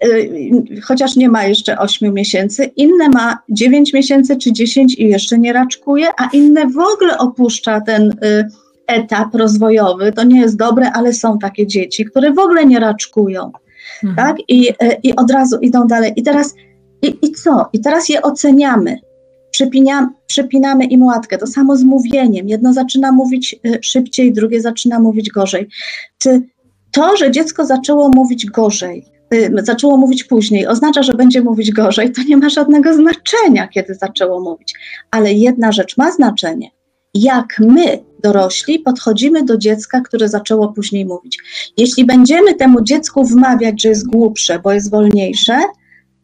[0.05, 5.37] Y, chociaż nie ma jeszcze 8 miesięcy, inne ma 9 miesięcy czy 10 i jeszcze
[5.39, 8.47] nie raczkuje, a inne w ogóle opuszcza ten y,
[8.89, 10.11] etap rozwojowy.
[10.11, 13.51] To nie jest dobre, ale są takie dzieci, które w ogóle nie raczkują.
[14.03, 14.15] Mhm.
[14.15, 14.37] Tak?
[14.47, 16.13] I, y, I od razu idą dalej.
[16.15, 16.55] I teraz,
[17.01, 17.69] i, i co?
[17.73, 18.97] I teraz je oceniamy.
[19.51, 21.37] Przypiniam, przypinamy im łatkę.
[21.37, 22.49] To samo z mówieniem.
[22.49, 25.67] Jedno zaczyna mówić szybciej, drugie zaczyna mówić gorzej.
[26.17, 26.41] Czy
[26.91, 29.05] to, że dziecko zaczęło mówić gorzej,
[29.63, 34.41] zaczęło mówić później, oznacza, że będzie mówić gorzej, to nie ma żadnego znaczenia, kiedy zaczęło
[34.41, 34.73] mówić.
[35.11, 36.69] Ale jedna rzecz ma znaczenie.
[37.13, 41.37] Jak my, dorośli, podchodzimy do dziecka, które zaczęło później mówić.
[41.77, 45.59] Jeśli będziemy temu dziecku wmawiać, że jest głupsze, bo jest wolniejsze,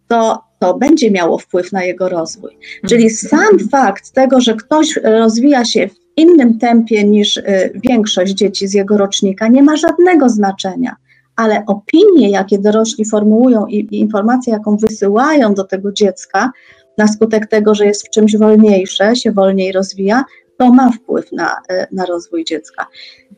[0.08, 2.58] to to będzie miało wpływ na jego rozwój.
[2.89, 7.43] Czyli sam fakt tego, że ktoś rozwija się w innym tempie niż y,
[7.84, 10.95] większość dzieci z jego rocznika, nie ma żadnego znaczenia
[11.36, 16.52] ale opinie, jakie dorośli formułują i, i informacje, jaką wysyłają do tego dziecka,
[16.98, 20.24] na skutek tego, że jest w czymś wolniejsze, się wolniej rozwija,
[20.58, 22.88] to ma wpływ na, e, na rozwój dziecka.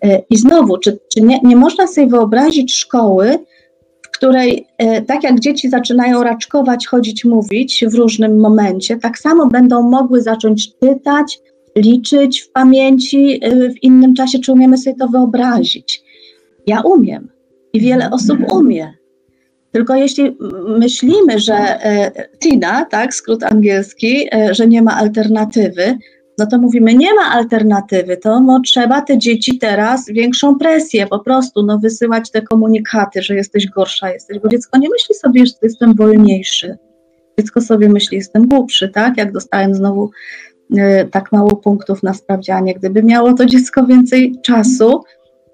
[0.03, 3.39] E, I znowu, czy, czy nie, nie można sobie wyobrazić szkoły,
[4.01, 9.47] w której e, tak jak dzieci zaczynają raczkować, chodzić, mówić w różnym momencie, tak samo
[9.47, 11.39] będą mogły zacząć czytać,
[11.75, 13.41] liczyć w pamięci
[13.75, 16.03] w innym czasie, czy umiemy sobie to wyobrazić?
[16.67, 17.29] Ja umiem.
[17.73, 18.93] I wiele osób umie.
[19.71, 20.37] Tylko jeśli
[20.79, 21.79] myślimy, że
[22.39, 25.97] TINA, tak, skrót angielski, że nie ma alternatywy,
[26.37, 31.19] no to mówimy, nie ma alternatywy, to no, trzeba te dzieci teraz większą presję po
[31.19, 35.53] prostu, no wysyłać te komunikaty, że jesteś gorsza, jesteś, bo dziecko nie myśli sobie, że
[35.61, 36.77] jestem wolniejszy.
[37.39, 40.11] Dziecko sobie myśli, jestem głupszy, tak, jak dostałem znowu
[40.71, 42.73] y, tak mało punktów na sprawdzianie.
[42.73, 45.03] Gdyby miało to dziecko więcej czasu,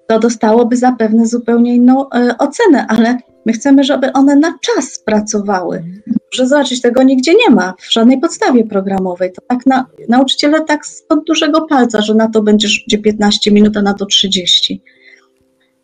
[0.08, 5.84] to dostałoby zapewne zupełnie inną e, ocenę, ale my chcemy, żeby one na czas pracowały.
[6.30, 9.32] Proszę zobaczyć, tego nigdzie nie ma w żadnej podstawie programowej.
[9.32, 13.76] To tak na, nauczyciele tak spod dużego palca, że na to będziesz gdzie 15 minut,
[13.76, 14.82] a na to 30.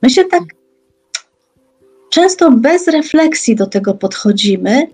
[0.02, 0.42] My się tak
[2.10, 4.86] często bez refleksji do tego podchodzimy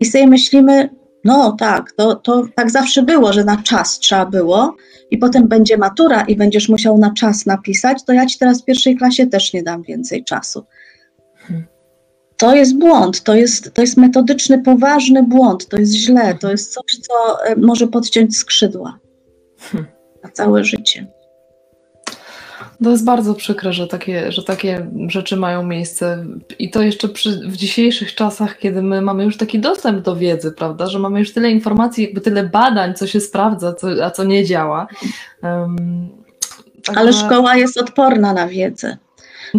[0.00, 0.88] i sobie myślimy,
[1.24, 4.76] no tak, to, to tak zawsze było, że na czas trzeba było
[5.10, 8.64] i potem będzie matura i będziesz musiał na czas napisać, to ja ci teraz w
[8.64, 10.64] pierwszej klasie też nie dam więcej czasu.
[12.36, 16.72] To jest błąd, to jest, to jest metodyczny, poważny błąd, to jest źle, to jest
[16.72, 18.98] coś, co e, może podciąć skrzydła
[20.24, 21.06] na całe życie.
[22.82, 26.26] To jest bardzo przykre, że takie, że takie rzeczy mają miejsce.
[26.58, 30.52] I to jeszcze przy, w dzisiejszych czasach, kiedy my mamy już taki dostęp do wiedzy,
[30.52, 30.86] prawda?
[30.86, 34.44] Że mamy już tyle informacji, jakby tyle badań, co się sprawdza, co, a co nie
[34.44, 34.86] działa.
[35.42, 36.08] Um,
[36.96, 38.96] Ale szkoła jest odporna na wiedzę.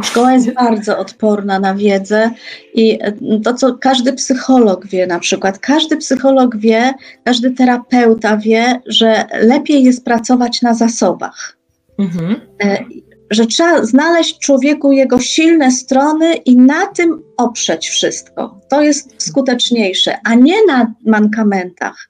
[0.04, 2.32] Szkoła jest bardzo odporna na wiedzę
[2.74, 3.00] i
[3.44, 9.84] to, co każdy psycholog wie, na przykład, każdy psycholog wie, każdy terapeuta wie, że lepiej
[9.84, 11.55] jest pracować na zasobach.
[11.98, 12.42] Mhm.
[12.64, 12.86] E,
[13.32, 18.62] że trzeba znaleźć człowieku jego silne strony i na tym oprzeć wszystko.
[18.70, 22.10] To jest skuteczniejsze, a nie na mankamentach.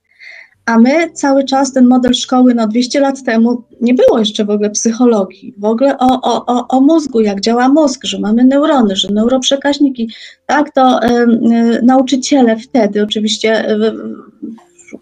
[0.65, 4.49] A my cały czas ten model szkoły, no 200 lat temu nie było jeszcze w
[4.49, 8.95] ogóle psychologii, w ogóle o, o, o, o mózgu, jak działa mózg, że mamy neurony,
[8.95, 10.09] że neuroprzekaźniki.
[10.45, 13.93] Tak, to y, y, nauczyciele wtedy, oczywiście y,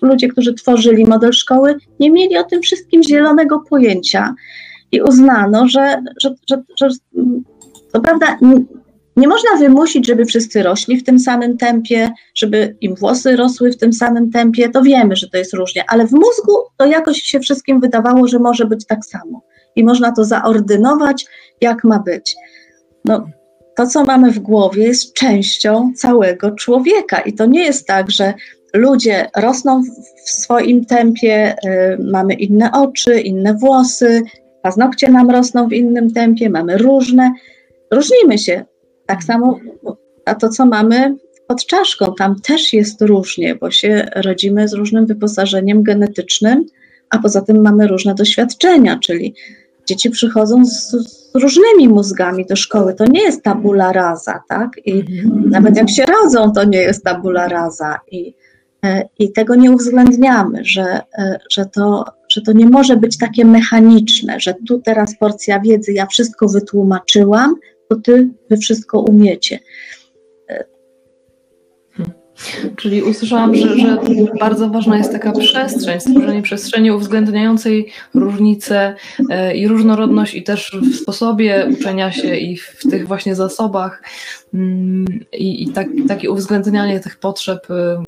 [0.02, 4.36] ludzie, którzy tworzyli model szkoły, nie mieli o tym wszystkim zielonego pojęcia
[4.94, 6.88] i uznano, że, że, że, że
[7.94, 8.38] to prawda,
[9.18, 13.78] nie można wymusić, żeby wszyscy rośli w tym samym tempie, żeby im włosy rosły w
[13.78, 17.40] tym samym tempie, to wiemy, że to jest różnie, ale w mózgu to jakoś się
[17.40, 19.42] wszystkim wydawało, że może być tak samo
[19.76, 21.26] i można to zaordynować,
[21.62, 22.36] jak ma być.
[23.06, 23.28] No,
[23.76, 28.34] to, co mamy w głowie, jest częścią całego człowieka i to nie jest tak, że
[28.74, 29.82] ludzie rosną
[30.26, 34.22] w swoim tempie, y, mamy inne oczy, inne włosy,
[34.64, 37.34] paznokcie nam rosną w innym tempie, mamy różne,
[37.92, 38.66] różnimy się.
[39.06, 39.60] Tak samo,
[40.26, 41.16] a to co mamy
[41.48, 46.66] pod czaszką, tam też jest różnie, bo się rodzimy z różnym wyposażeniem genetycznym,
[47.10, 49.36] a poza tym mamy różne doświadczenia, czyli
[49.86, 52.94] dzieci przychodzą z, z różnymi mózgami do szkoły.
[52.94, 54.70] To nie jest tabula rasa, tak?
[54.86, 55.50] I mhm.
[55.50, 58.00] nawet jak się rodzą, to nie jest tabula rasa.
[58.12, 58.34] I
[59.20, 61.02] i tego nie uwzględniamy, że,
[61.52, 66.06] że, to, że to nie może być takie mechaniczne, że tu teraz porcja wiedzy, ja
[66.06, 67.56] wszystko wytłumaczyłam,
[67.90, 69.60] to ty wy wszystko umiecie.
[72.76, 73.98] Czyli usłyszałam, że, że,
[74.40, 78.96] bardzo ważna jest taka przestrzeń, stworzenie przestrzeni uwzględniającej różnice
[79.30, 84.04] e, i różnorodność i też w sposobie uczenia się i w tych właśnie zasobach
[84.54, 88.04] mm, i, i tak, takie uwzględnianie tych potrzeb e,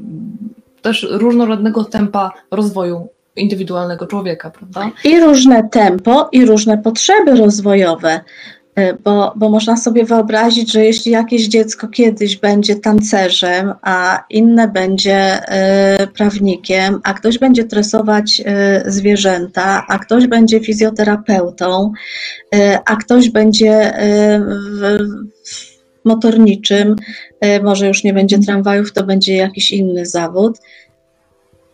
[0.82, 4.92] też różnorodnego tempa rozwoju indywidualnego człowieka, prawda?
[5.04, 8.20] I różne tempo, i różne potrzeby rozwojowe.
[8.76, 14.68] E, bo, bo można sobie wyobrazić, że jeśli jakieś dziecko kiedyś będzie tancerzem, a inne
[14.68, 15.40] będzie
[16.04, 18.42] y, prawnikiem, a ktoś będzie tresować
[18.86, 21.92] y, zwierzęta, a ktoś będzie fizjoterapeutą,
[22.56, 23.94] y, a ktoś będzie
[24.80, 24.98] w,
[26.06, 26.96] motorniczym,
[27.64, 30.58] może już nie będzie tramwajów, to będzie jakiś inny zawód.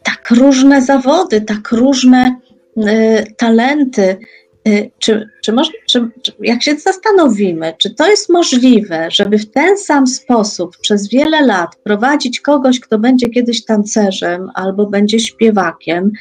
[0.04, 2.36] Tak różne zawody, tak różne
[3.38, 4.18] talenty
[4.68, 6.10] Y, czy, czy, może, czy,
[6.40, 11.76] jak się zastanowimy, czy to jest możliwe, żeby w ten sam sposób przez wiele lat
[11.84, 16.12] prowadzić kogoś, kto będzie kiedyś tancerzem, albo będzie śpiewakiem,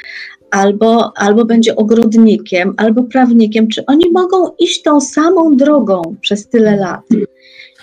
[0.51, 6.77] albo, albo będzie ogrodnikiem, albo prawnikiem, czy oni mogą iść tą samą drogą przez tyle
[6.77, 7.05] lat?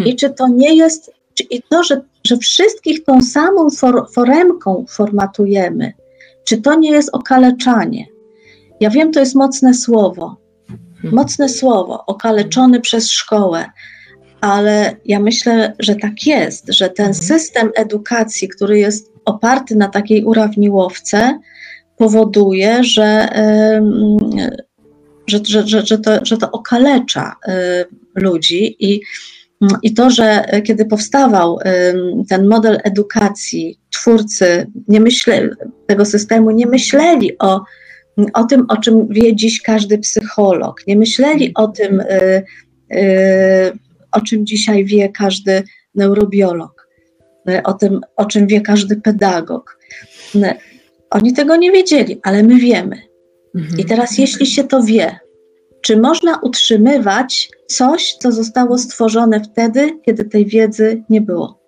[0.05, 4.85] I czy to nie jest, czy, i to, że, że wszystkich tą samą for, foremką
[4.89, 5.93] formatujemy,
[6.43, 8.05] czy to nie jest okaleczanie?
[8.79, 10.37] Ja wiem, to jest mocne słowo,
[11.03, 13.65] Mocne słowo, okaleczony przez szkołę,
[14.41, 20.23] ale ja myślę, że tak jest, że ten system edukacji, który jest oparty na takiej
[20.23, 21.39] urawniłowce,
[21.97, 23.29] powoduje, że,
[25.27, 27.35] że, że, że, to, że to okalecza
[28.15, 29.01] ludzi i,
[29.83, 31.59] i to, że kiedy powstawał
[32.29, 35.49] ten model edukacji, twórcy nie myśle,
[35.87, 37.61] tego systemu nie myśleli o
[38.33, 40.87] o tym, o czym wie dziś każdy psycholog.
[40.87, 42.43] Nie myśleli o tym, y,
[42.97, 43.79] y,
[44.11, 45.63] o czym dzisiaj wie każdy
[45.95, 46.87] neurobiolog,
[47.49, 49.79] y, o tym, o czym wie każdy pedagog.
[51.09, 53.01] Oni tego nie wiedzieli, ale my wiemy.
[53.55, 53.79] Mhm.
[53.79, 55.19] I teraz, jeśli się to wie,
[55.87, 61.59] czy można utrzymywać coś, co zostało stworzone wtedy, kiedy tej wiedzy nie było?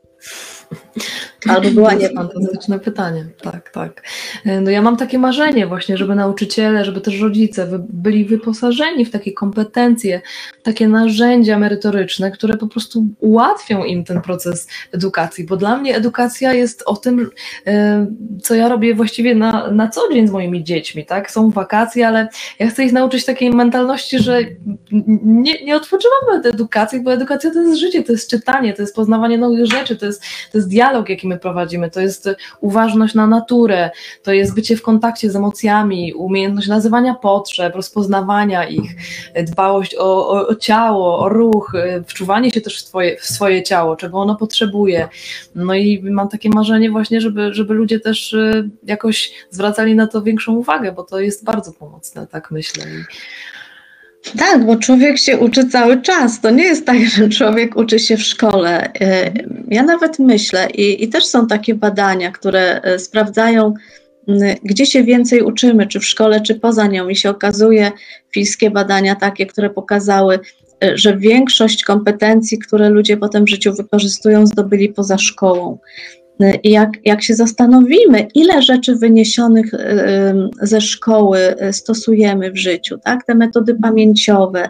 [1.47, 2.09] Albo była nie.
[2.09, 4.03] Fantastyczne pytanie, tak, tak.
[4.45, 9.11] E, no ja mam takie marzenie właśnie, żeby nauczyciele, żeby też rodzice byli wyposażeni w
[9.11, 10.21] takie kompetencje,
[10.63, 16.53] takie narzędzia merytoryczne, które po prostu ułatwią im ten proces edukacji, bo dla mnie edukacja
[16.53, 17.29] jest o tym,
[17.67, 18.07] e,
[18.43, 21.31] co ja robię właściwie na, na co dzień z moimi dziećmi, tak?
[21.31, 22.27] Są wakacje, ale
[22.59, 24.39] ja chcę ich nauczyć takiej mentalności, że
[25.23, 28.95] nie, nie odpoczywamy od edukacji, bo edukacja to jest życie, to jest czytanie, to jest
[28.95, 32.29] poznawanie nowych rzeczy, to jest, to jest dialog, jaki my prowadzimy, to jest
[32.61, 33.89] uważność na naturę,
[34.23, 38.91] to jest bycie w kontakcie z emocjami, umiejętność nazywania potrzeb, rozpoznawania ich,
[39.43, 41.73] dbałość o, o, o ciało, o ruch,
[42.07, 45.09] wczuwanie się też w, twoje, w swoje ciało, czego ono potrzebuje.
[45.55, 50.21] No i mam takie marzenie właśnie, żeby, żeby ludzie też y, jakoś zwracali na to
[50.21, 52.85] większą uwagę, bo to jest bardzo pomocne, tak myślę.
[54.37, 56.41] Tak, bo człowiek się uczy cały czas.
[56.41, 58.93] To nie jest tak, że człowiek uczy się w szkole.
[59.01, 59.31] E,
[59.67, 63.73] ja nawet myślę, i, i też są takie badania, które e, sprawdzają,
[64.63, 67.09] gdzie się więcej uczymy, czy w szkole, czy poza nią.
[67.09, 67.91] I się okazuje,
[68.33, 70.39] fińskie badania takie, które pokazały,
[70.93, 75.77] że większość kompetencji, które ludzie potem w życiu wykorzystują, zdobyli poza szkołą.
[76.63, 79.71] I jak, jak się zastanowimy, ile rzeczy wyniesionych
[80.61, 81.39] ze szkoły
[81.71, 83.25] stosujemy w życiu, tak?
[83.25, 84.69] te metody pamięciowe,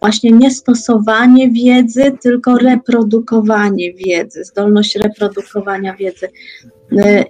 [0.00, 6.28] właśnie nie stosowanie wiedzy, tylko reprodukowanie wiedzy, zdolność reprodukowania wiedzy.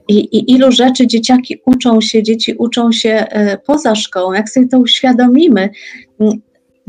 [0.09, 3.27] I, I, ilu rzeczy dzieciaki uczą się, dzieci uczą się
[3.67, 5.71] poza szkołą, jak sobie to uświadomimy,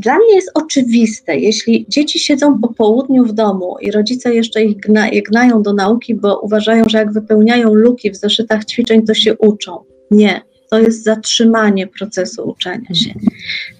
[0.02, 4.76] dla mnie jest oczywiste, jeśli dzieci siedzą po południu w domu i rodzice jeszcze ich
[4.76, 9.36] gna, gnają do nauki, bo uważają, że jak wypełniają luki w zeszytach ćwiczeń, to się
[9.38, 9.78] uczą.
[10.10, 13.14] Nie, to jest zatrzymanie procesu uczenia się.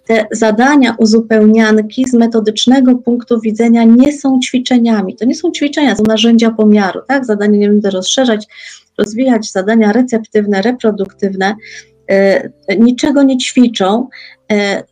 [0.06, 5.16] Te zadania uzupełnianki z metodycznego punktu widzenia nie są ćwiczeniami.
[5.16, 7.00] To nie są ćwiczenia, to narzędzia pomiaru.
[7.08, 7.26] Tak?
[7.26, 8.46] Zadania nie będę rozszerzać,
[8.98, 11.54] rozwijać, zadania receptywne, reproduktywne.
[12.08, 14.08] E, niczego nie ćwiczą.
[14.52, 14.82] E,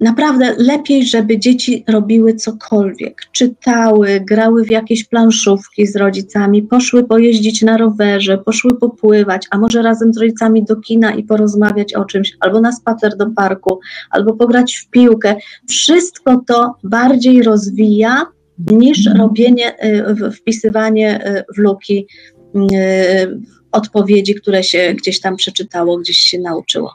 [0.00, 3.22] naprawdę lepiej, żeby dzieci robiły cokolwiek.
[3.32, 9.82] Czytały, grały w jakieś planszówki z rodzicami, poszły pojeździć na rowerze, poszły popływać, a może
[9.82, 13.80] razem z rodzicami do kina i porozmawiać o czymś, albo na spacer do parku,
[14.10, 15.36] albo pograć w piłkę.
[15.68, 18.26] Wszystko to bardziej rozwija
[18.58, 22.06] niż robienie, y, wpisywanie y, w luki
[22.54, 23.40] y,
[23.72, 26.92] odpowiedzi, które się gdzieś tam przeczytało, gdzieś się nauczyło.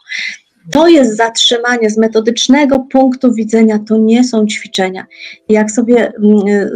[0.71, 5.05] To jest zatrzymanie z metodycznego punktu widzenia, to nie są ćwiczenia.
[5.49, 6.69] Jak sobie, mm,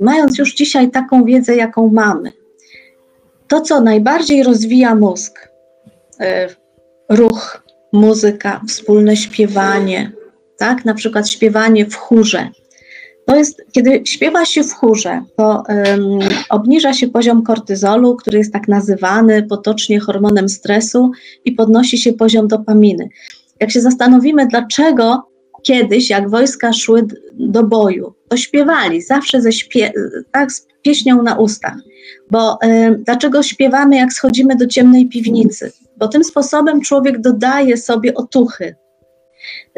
[0.00, 2.32] mając już dzisiaj taką wiedzę, jaką mamy,
[3.48, 5.48] to, co najbardziej rozwija mózg,
[6.20, 6.48] e,
[7.08, 7.62] ruch,
[7.92, 10.12] muzyka, wspólne śpiewanie,
[10.56, 10.84] tak?
[10.84, 12.48] Na przykład śpiewanie w chórze.
[13.26, 16.18] To jest, kiedy śpiewa się w chórze, to um,
[16.50, 21.10] obniża się poziom kortyzolu, który jest tak nazywany potocznie hormonem stresu
[21.44, 23.08] i podnosi się poziom dopaminy.
[23.60, 25.28] Jak się zastanowimy, dlaczego
[25.62, 29.92] kiedyś, jak wojska szły do boju, to śpiewali zawsze ze śpie
[30.32, 31.76] tak, z pieśnią na ustach.
[32.30, 32.58] Bo
[32.98, 35.72] dlaczego śpiewamy, jak schodzimy do ciemnej piwnicy?
[35.96, 38.74] Bo tym sposobem człowiek dodaje sobie otuchy.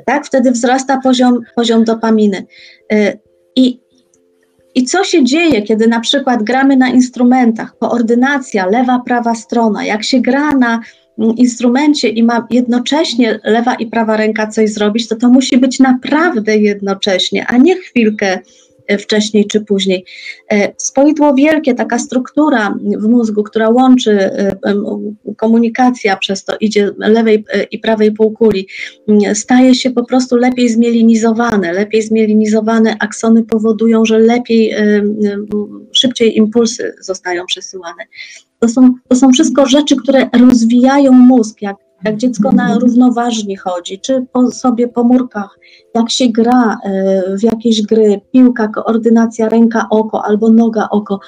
[0.06, 2.46] Tak, wtedy wzrasta poziom, poziom dopaminy.
[2.92, 3.18] Y,
[3.56, 3.80] i,
[4.74, 10.04] I co się dzieje, kiedy na przykład gramy na instrumentach, koordynacja, lewa, prawa strona, jak
[10.04, 10.80] się gra na
[11.18, 15.78] mm, instrumencie i ma jednocześnie lewa i prawa ręka coś zrobić, to to musi być
[15.78, 18.38] naprawdę jednocześnie, a nie chwilkę
[18.96, 20.04] wcześniej czy później.
[20.52, 24.56] E, spoidło wielkie, taka struktura w mózgu, która łączy e,
[25.36, 28.68] komunikacja przez to idzie lewej i prawej półkuli,
[29.34, 31.72] staje się po prostu lepiej zmielinizowane.
[31.72, 34.74] Lepiej zmielinizowane aksony powodują, że lepiej,
[35.92, 38.04] szybciej impulsy zostają przesyłane.
[38.58, 44.00] To są, to są wszystko rzeczy, które rozwijają mózg, jak jak dziecko na równoważnie chodzi,
[44.00, 45.58] czy po sobie po murkach,
[45.94, 51.18] jak się gra e, w jakieś gry, piłka, koordynacja ręka-oko albo noga-oko.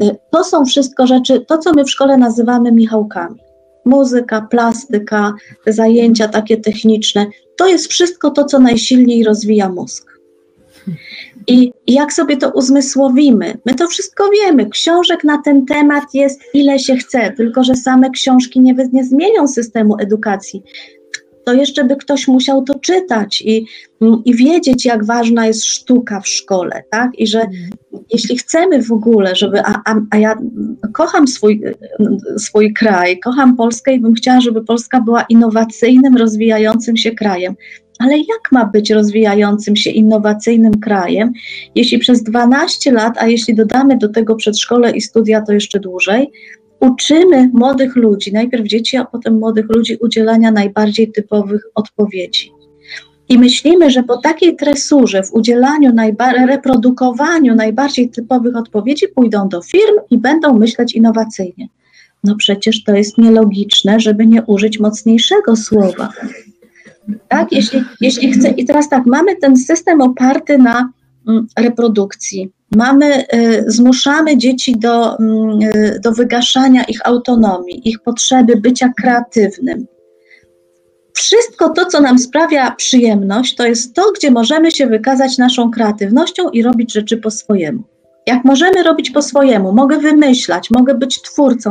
[0.00, 3.40] E, to są wszystko rzeczy, to co my w szkole nazywamy Michałkami.
[3.84, 5.32] Muzyka, plastyka,
[5.66, 10.09] zajęcia takie techniczne, to jest wszystko to, co najsilniej rozwija mózg.
[11.46, 13.54] I jak sobie to uzmysłowimy?
[13.66, 14.66] My to wszystko wiemy.
[14.70, 19.48] Książek na ten temat jest ile się chce, tylko że same książki nie, nie zmienią
[19.48, 20.62] systemu edukacji.
[21.44, 23.66] To jeszcze by ktoś musiał to czytać i,
[24.24, 27.10] i wiedzieć, jak ważna jest sztuka w szkole, tak?
[27.18, 27.46] I że
[28.12, 30.38] jeśli chcemy w ogóle, żeby, a, a, a ja
[30.92, 31.62] kocham swój,
[32.38, 37.54] swój kraj, kocham Polskę i bym chciała, żeby Polska była innowacyjnym, rozwijającym się krajem,
[38.00, 41.32] ale jak ma być rozwijającym się, innowacyjnym krajem,
[41.74, 46.30] jeśli przez 12 lat, a jeśli dodamy do tego przedszkole i studia, to jeszcze dłużej,
[46.80, 52.52] uczymy młodych ludzi, najpierw dzieci, a potem młodych ludzi, udzielania najbardziej typowych odpowiedzi.
[53.28, 55.92] I myślimy, że po takiej tresurze, w udzielaniu,
[56.46, 61.68] reprodukowaniu najbardziej typowych odpowiedzi pójdą do firm i będą myśleć innowacyjnie.
[62.24, 66.08] No przecież to jest nielogiczne, żeby nie użyć mocniejszego słowa.
[67.28, 67.52] Tak?
[67.52, 70.92] Jeśli, jeśli chce, i teraz tak, mamy ten system oparty na
[71.28, 72.52] mm, reprodukcji.
[72.76, 79.86] Mamy, y, zmuszamy dzieci do, y, do wygaszania ich autonomii, ich potrzeby bycia kreatywnym.
[81.14, 86.50] Wszystko to, co nam sprawia przyjemność, to jest to, gdzie możemy się wykazać naszą kreatywnością
[86.50, 87.82] i robić rzeczy po swojemu.
[88.26, 91.70] Jak możemy robić po swojemu, mogę wymyślać, mogę być twórcą,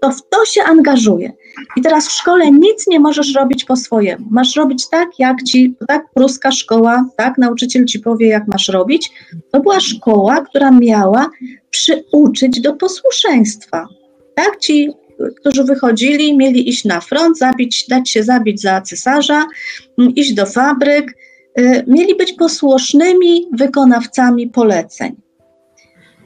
[0.00, 1.32] to w to się angażuję.
[1.76, 4.26] I teraz w szkole nic nie możesz robić po swojemu.
[4.30, 9.10] Masz robić tak, jak ci, tak, pruska szkoła, tak, nauczyciel ci powie, jak masz robić.
[9.52, 11.30] To była szkoła, która miała
[11.70, 13.88] przyuczyć do posłuszeństwa.
[14.34, 14.90] Tak, ci,
[15.36, 19.46] którzy wychodzili, mieli iść na front, zabić, dać się zabić za cesarza,
[20.16, 21.16] iść do fabryk,
[21.58, 25.16] y, mieli być posłusznymi wykonawcami poleceń.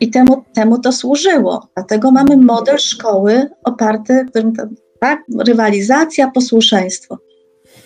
[0.01, 1.69] I temu, temu to służyło.
[1.75, 4.53] Dlatego mamy model szkoły oparty, którym
[5.01, 7.19] tak, rywalizacja, posłuszeństwo.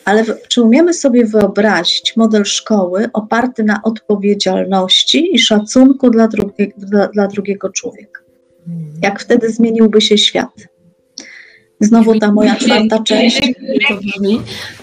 [0.05, 7.09] Ale czy umiemy sobie wyobrazić model szkoły oparty na odpowiedzialności i szacunku dla, drugie, dla,
[7.09, 8.21] dla drugiego człowieka?
[9.03, 10.51] Jak wtedy zmieniłby się świat?
[11.81, 13.53] Znowu ta moja czwarta część.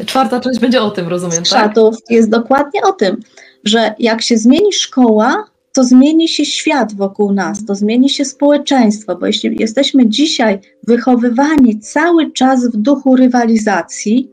[0.05, 1.45] Czwarta część będzie o tym, rozumiem, tak?
[1.45, 3.17] Szatów jest dokładnie o tym,
[3.63, 5.45] że jak się zmieni szkoła,
[5.75, 11.79] to zmieni się świat wokół nas, to zmieni się społeczeństwo, bo jeśli jesteśmy dzisiaj wychowywani
[11.79, 14.31] cały czas w duchu rywalizacji,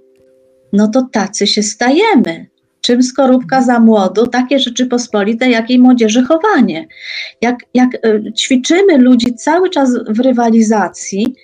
[0.72, 2.46] no to tacy się stajemy.
[2.80, 6.86] Czym skorupka za młodu, takie Rzeczypospolite, jak i młodzieży chowanie.
[7.40, 11.34] Jak, jak e, ćwiczymy ludzi cały czas w rywalizacji,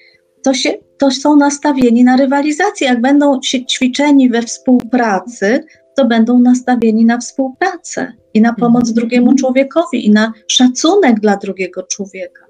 [0.43, 2.89] to, się, to są nastawieni na rywalizację.
[2.89, 5.65] Jak będą się ćwiczeni we współpracy,
[5.99, 8.95] to będą nastawieni na współpracę i na pomoc mhm.
[8.95, 12.43] drugiemu człowiekowi, i na szacunek dla drugiego człowieka.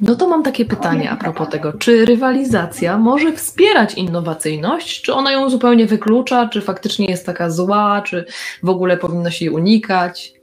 [0.00, 5.32] No to mam takie pytanie a propos tego, czy rywalizacja może wspierać innowacyjność, czy ona
[5.32, 8.24] ją zupełnie wyklucza, czy faktycznie jest taka zła, czy
[8.62, 10.34] w ogóle powinno się jej unikać?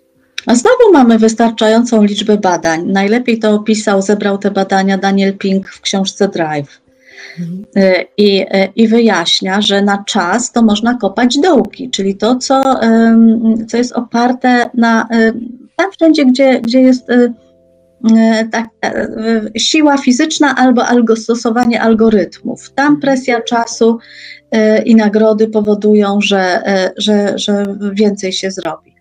[0.45, 2.85] A znowu mamy wystarczającą liczbę badań.
[2.85, 6.81] Najlepiej to opisał, zebrał te badania Daniel Pink w książce Drive.
[7.39, 7.65] Mhm.
[7.77, 8.45] Y, I, y,
[8.75, 12.61] I wyjaśnia, że na czas to można kopać dołki, czyli to, co,
[13.67, 15.07] co jest oparte na
[15.75, 17.33] tam wszędzie, gdzie, gdzie jest y,
[18.51, 18.69] tak,
[19.57, 22.71] siła fizyczna albo algo stosowanie algorytmów.
[22.75, 23.97] Tam presja czasu
[24.85, 26.63] i nagrody powodują, że,
[26.97, 28.91] że, że więcej się zrobi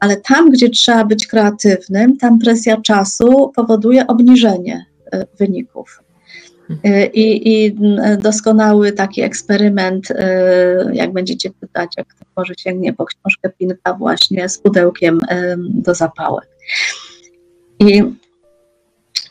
[0.00, 6.02] ale tam, gdzie trzeba być kreatywnym, tam presja czasu powoduje obniżenie e, wyników.
[6.84, 7.76] E, I, I,
[8.18, 14.48] doskonały taki eksperyment, e, jak będziecie pytać, jak ktoś może sięgnie po książkę Pinka właśnie
[14.48, 15.20] z pudełkiem
[15.58, 16.48] do zapałek.
[17.78, 18.02] I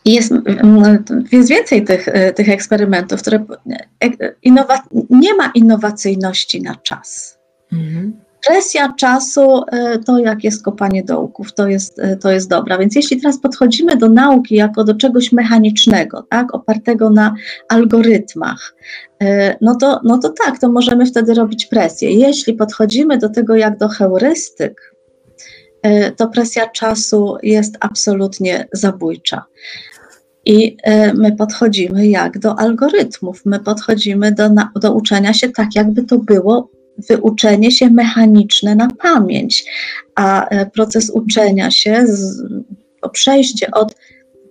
[0.06, 0.34] jest,
[1.32, 3.46] jest więcej tych, tych eksperymentów, które
[4.44, 7.40] innowa, nie ma innowacyjności na czas.
[7.74, 12.78] Mhm presja czasu, e, to jak jest kopanie dołków, to jest, e, to jest dobra.
[12.78, 17.36] Więc jeśli teraz podchodzimy do nauki jako do czegoś mechanicznego, tak, opartego na
[17.70, 18.76] algorytmach,
[19.24, 22.12] e, no to, no to tak, to możemy wtedy robić presję.
[22.12, 24.98] Jeśli podchodzimy do tego jak do heurystyk,
[26.18, 29.46] to presja czasu jest absolutnie zabójcza.
[30.46, 30.78] I
[31.14, 34.50] my podchodzimy jak do algorytmów, my podchodzimy do,
[34.82, 36.70] do uczenia się tak, jakby to było
[37.10, 39.66] wyuczenie się mechaniczne na pamięć,
[40.16, 42.06] a e, proces uczenia się,
[43.14, 43.96] przejście od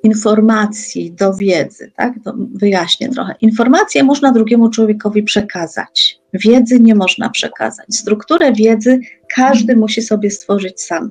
[0.02, 2.14] informacji do wiedzy, tak?
[2.24, 3.34] To wyjaśnię trochę.
[3.40, 7.86] Informacje można drugiemu człowiekowi przekazać, wiedzy nie można przekazać.
[7.90, 9.00] Strukturę wiedzy
[9.34, 11.10] każdy musi sobie stworzyć sam.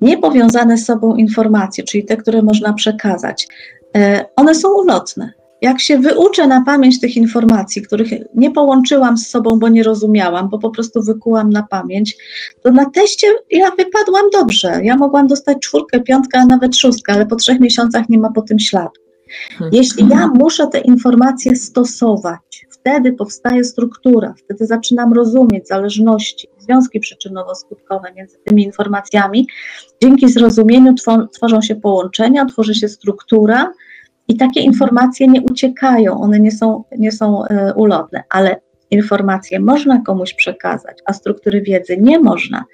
[0.00, 3.48] Niepowiązane z sobą informacje, czyli te, które można przekazać,
[3.96, 5.32] e, one są ulotne.
[5.62, 10.48] Jak się wyuczę na pamięć tych informacji, których nie połączyłam z sobą, bo nie rozumiałam,
[10.48, 12.16] bo po prostu wykułam na pamięć,
[12.62, 14.80] to na teście ja wypadłam dobrze.
[14.82, 18.42] Ja mogłam dostać czwórkę, piątkę, a nawet szóstkę, ale po trzech miesiącach nie ma po
[18.42, 19.00] tym śladu.
[19.58, 19.70] Hmm.
[19.74, 28.14] Jeśli ja muszę te informacje stosować, wtedy powstaje struktura, wtedy zaczynam rozumieć zależności, związki przyczynowo-skutkowe
[28.16, 29.46] między tymi informacjami.
[30.02, 30.94] Dzięki zrozumieniu
[31.32, 33.72] tworzą się połączenia, tworzy się struktura,
[34.28, 38.60] i takie informacje nie uciekają, one nie są, nie są e, ulotne, ale
[38.90, 42.64] informacje można komuś przekazać, a struktury wiedzy nie można.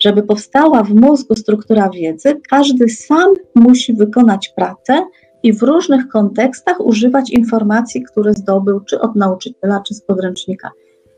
[0.00, 5.04] Żeby powstała w mózgu struktura wiedzy, każdy sam musi wykonać pracę
[5.42, 10.70] i w różnych kontekstach używać informacji, które zdobył czy od nauczyciela, czy z podręcznika.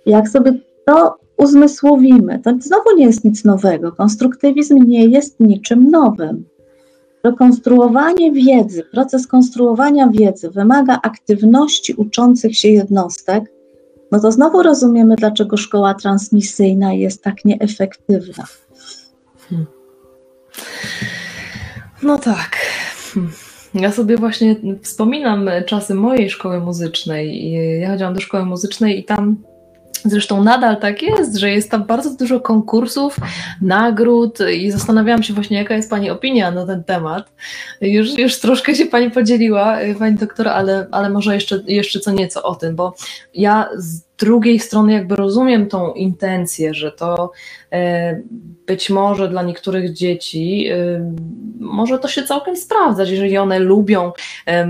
[0.07, 0.53] Jak sobie
[0.87, 3.93] to uzmysłowimy, to znowu nie jest nic nowego.
[3.93, 6.45] Konstruktywizm nie jest niczym nowym.
[7.25, 13.45] Rekonstruowanie wiedzy, proces konstruowania wiedzy wymaga aktywności uczących się jednostek,
[14.13, 18.45] no to znowu rozumiemy, dlaczego szkoła transmisyjna jest tak nieefektywna.
[19.49, 19.67] Hmm.
[22.03, 22.57] No tak.
[23.15, 23.33] Hmm.
[23.75, 27.53] Ja sobie właśnie wspominam czasy mojej szkoły muzycznej.
[27.81, 29.37] Ja chodziłam do szkoły muzycznej i tam
[30.05, 33.17] Zresztą nadal tak jest, że jest tam bardzo dużo konkursów,
[33.61, 37.33] nagród i zastanawiałam się właśnie, jaka jest Pani opinia na ten temat.
[37.81, 42.43] Już, już troszkę się Pani podzieliła, Pani doktor, ale, ale może jeszcze, jeszcze co nieco
[42.43, 42.95] o tym, bo
[43.35, 47.33] ja z drugiej strony jakby rozumiem tą intencję, że to
[47.73, 48.21] e,
[48.67, 51.15] być może dla niektórych dzieci e,
[51.61, 54.13] może to się całkiem sprawdzać, jeżeli one lubią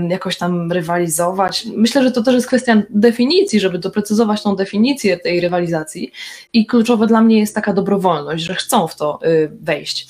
[0.09, 1.67] jakoś tam rywalizować.
[1.75, 6.11] Myślę, że to też jest kwestia definicji, żeby doprecyzować tą definicję tej rywalizacji
[6.53, 9.19] i kluczowe dla mnie jest taka dobrowolność, że chcą w to
[9.61, 10.07] wejść.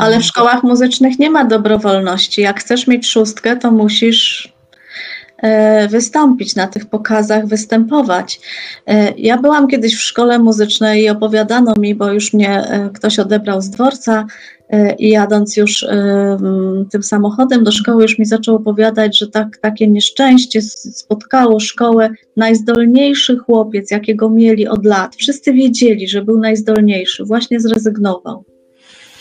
[0.00, 2.42] Ale w szkołach muzycznych nie ma dobrowolności.
[2.42, 4.51] Jak chcesz mieć szóstkę, to musisz
[5.90, 8.40] wystąpić na tych pokazach, występować.
[8.86, 13.18] E, ja byłam kiedyś w szkole muzycznej i opowiadano mi, bo już mnie e, ktoś
[13.18, 14.26] odebrał z dworca
[14.98, 15.86] i jadąc już
[16.90, 22.10] tym samochodem do szkoły, już mi zaczął opowiadać, że tak, takie nieszczęście spotkało szkołę.
[22.36, 28.44] Najzdolniejszy chłopiec, jakiego mieli od lat, wszyscy wiedzieli, że był najzdolniejszy, właśnie zrezygnował.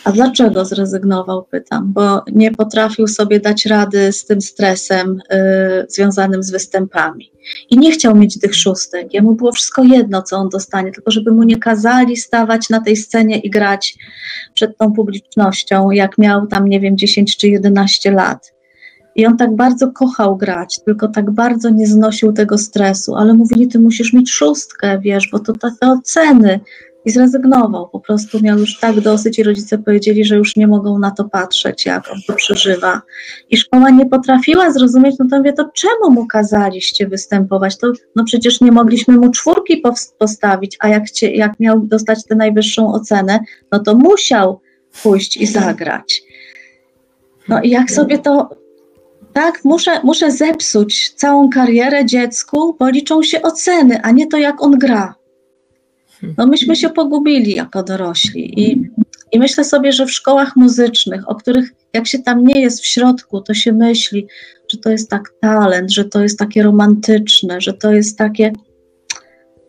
[0.03, 6.43] A dlaczego zrezygnował, pytam, bo nie potrafił sobie dać rady z tym stresem y, związanym
[6.43, 7.31] z występami.
[7.69, 9.13] I nie chciał mieć tych szóstek.
[9.13, 12.95] Jemu było wszystko jedno, co on dostanie, tylko żeby mu nie kazali stawać na tej
[12.95, 13.97] scenie i grać
[14.53, 18.53] przed tą publicznością, jak miał tam, nie wiem, 10 czy 11 lat.
[19.15, 23.67] I on tak bardzo kochał grać, tylko tak bardzo nie znosił tego stresu, ale mówili,
[23.67, 26.59] ty musisz mieć szóstkę, wiesz, bo to te oceny,
[27.05, 27.89] i zrezygnował.
[27.89, 31.23] Po prostu miał już tak dosyć i rodzice powiedzieli, że już nie mogą na to
[31.23, 33.01] patrzeć, jak on to przeżywa.
[33.49, 37.77] I szkoła nie potrafiła zrozumieć, no to mówię, to czemu mu kazaliście występować?
[37.77, 39.83] To no przecież nie mogliśmy mu czwórki
[40.19, 43.39] postawić, a jak, chcie, jak miał dostać tę najwyższą ocenę,
[43.71, 44.61] no to musiał
[45.03, 46.23] pójść i zagrać.
[47.47, 48.49] No i jak sobie to,
[49.33, 54.63] tak, muszę, muszę zepsuć całą karierę dziecku, bo liczą się oceny, a nie to, jak
[54.63, 55.20] on gra.
[56.37, 58.89] No myśmy się pogubili jako dorośli i,
[59.31, 62.85] i myślę sobie, że w szkołach muzycznych, o których jak się tam nie jest w
[62.85, 64.27] środku, to się myśli,
[64.71, 68.53] że to jest tak talent, że to jest takie romantyczne, że to jest takie,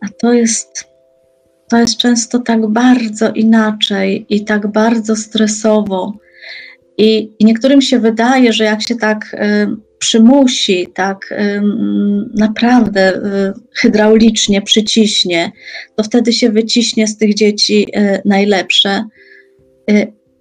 [0.01, 0.87] a to jest,
[1.69, 6.13] to jest często tak bardzo inaczej i tak bardzo stresowo.
[6.97, 11.33] I, i niektórym się wydaje, że jak się tak y, przymusi, tak
[12.35, 15.51] naprawdę y, hydraulicznie przyciśnie,
[15.95, 17.87] to wtedy się wyciśnie z tych dzieci
[18.25, 19.03] najlepsze.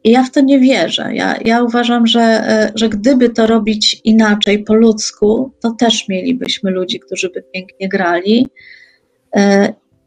[0.04, 1.14] I ja w to nie wierzę.
[1.14, 2.42] Ja, ja uważam, że,
[2.74, 8.46] że gdyby to robić inaczej, po ludzku, to też mielibyśmy ludzi, którzy by pięknie grali,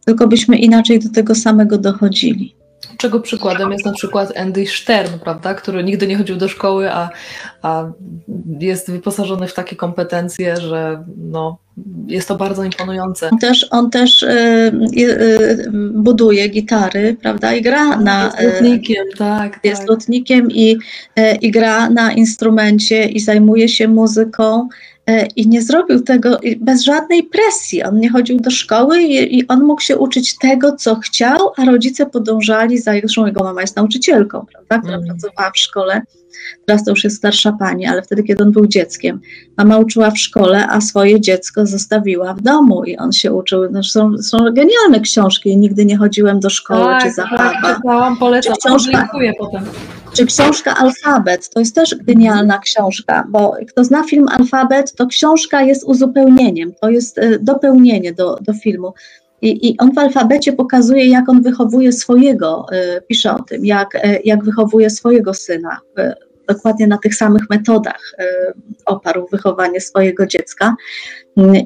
[0.06, 2.56] tylko byśmy inaczej do tego samego dochodzili.
[2.98, 7.10] Czego przykładem jest na przykład Andy Stern, prawda, który nigdy nie chodził do szkoły, a,
[7.62, 7.92] a
[8.60, 11.58] jest wyposażony w takie kompetencje, że no,
[12.08, 13.30] jest to bardzo imponujące.
[13.30, 14.28] On też, on też y,
[14.98, 18.24] y, buduje gitary, prawda, i gra na...
[18.24, 19.60] Jest lotnikiem, tak.
[19.64, 19.90] Jest tak.
[19.90, 20.78] lotnikiem i,
[21.42, 24.68] i gra na instrumencie i zajmuje się muzyką
[25.36, 27.84] i nie zrobił tego bez żadnej presji.
[27.84, 31.66] On nie chodził do szkoły i, i, on mógł się uczyć tego, co chciał, a
[31.66, 35.08] rodzice podążali za zresztą jego mama jest nauczycielką, prawda, która mm.
[35.08, 36.02] pracowała w szkole.
[36.66, 39.20] Teraz to już jest starsza pani, ale wtedy, kiedy on był dzieckiem,
[39.58, 43.72] mama uczyła w szkole, a swoje dziecko zostawiła w domu i on się uczył.
[43.72, 45.58] No, są, są genialne książki.
[45.58, 47.54] Nigdy nie chodziłem do szkoły tak, czy zabawa.
[47.62, 47.82] Tak,
[48.20, 49.10] polecam, czy książka,
[49.40, 49.64] potem.
[50.16, 55.62] Czy książka Alfabet, to jest też genialna książka, bo kto zna film Alfabet, to książka
[55.62, 58.94] jest uzupełnieniem, to jest e, dopełnienie do, do filmu.
[59.42, 62.66] I, I, on w alfabecie pokazuje, jak on wychowuje swojego,
[62.98, 65.80] y, pisze o tym, jak, y, jak wychowuje swojego syna.
[66.00, 66.14] Y,
[66.48, 68.16] dokładnie na tych samych metodach
[68.86, 70.76] oparł wychowanie swojego dziecka.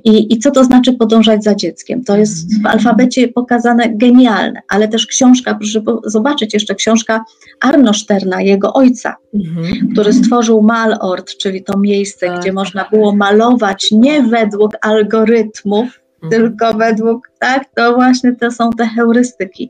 [0.03, 2.03] I, I co to znaczy podążać za dzieckiem?
[2.03, 7.24] To jest w alfabecie pokazane genialne, ale też książka, proszę zobaczyć jeszcze książka
[7.61, 9.89] Arno Szterna, jego ojca, mhm.
[9.91, 12.39] który stworzył Malort, czyli to miejsce, tak.
[12.39, 15.99] gdzie można było malować nie według algorytmów.
[16.30, 19.70] Tylko według, tak, to właśnie to są te heurystyki.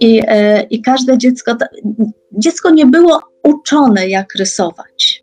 [0.00, 1.56] I, e, i każde dziecko,
[2.32, 5.22] dziecko nie było uczone, jak rysować.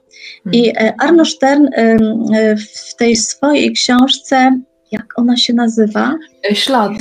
[0.51, 0.87] I mhm.
[0.87, 1.97] e, Arno Stern e,
[2.55, 4.59] w tej swojej książce
[4.99, 6.15] jak ona się nazywa?
[6.53, 6.91] Ślad.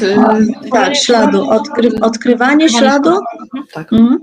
[0.72, 1.50] Tak, śladu.
[1.50, 3.10] Odkry, odkrywanie śladu.
[3.72, 3.92] Tak.
[3.92, 4.18] Mm.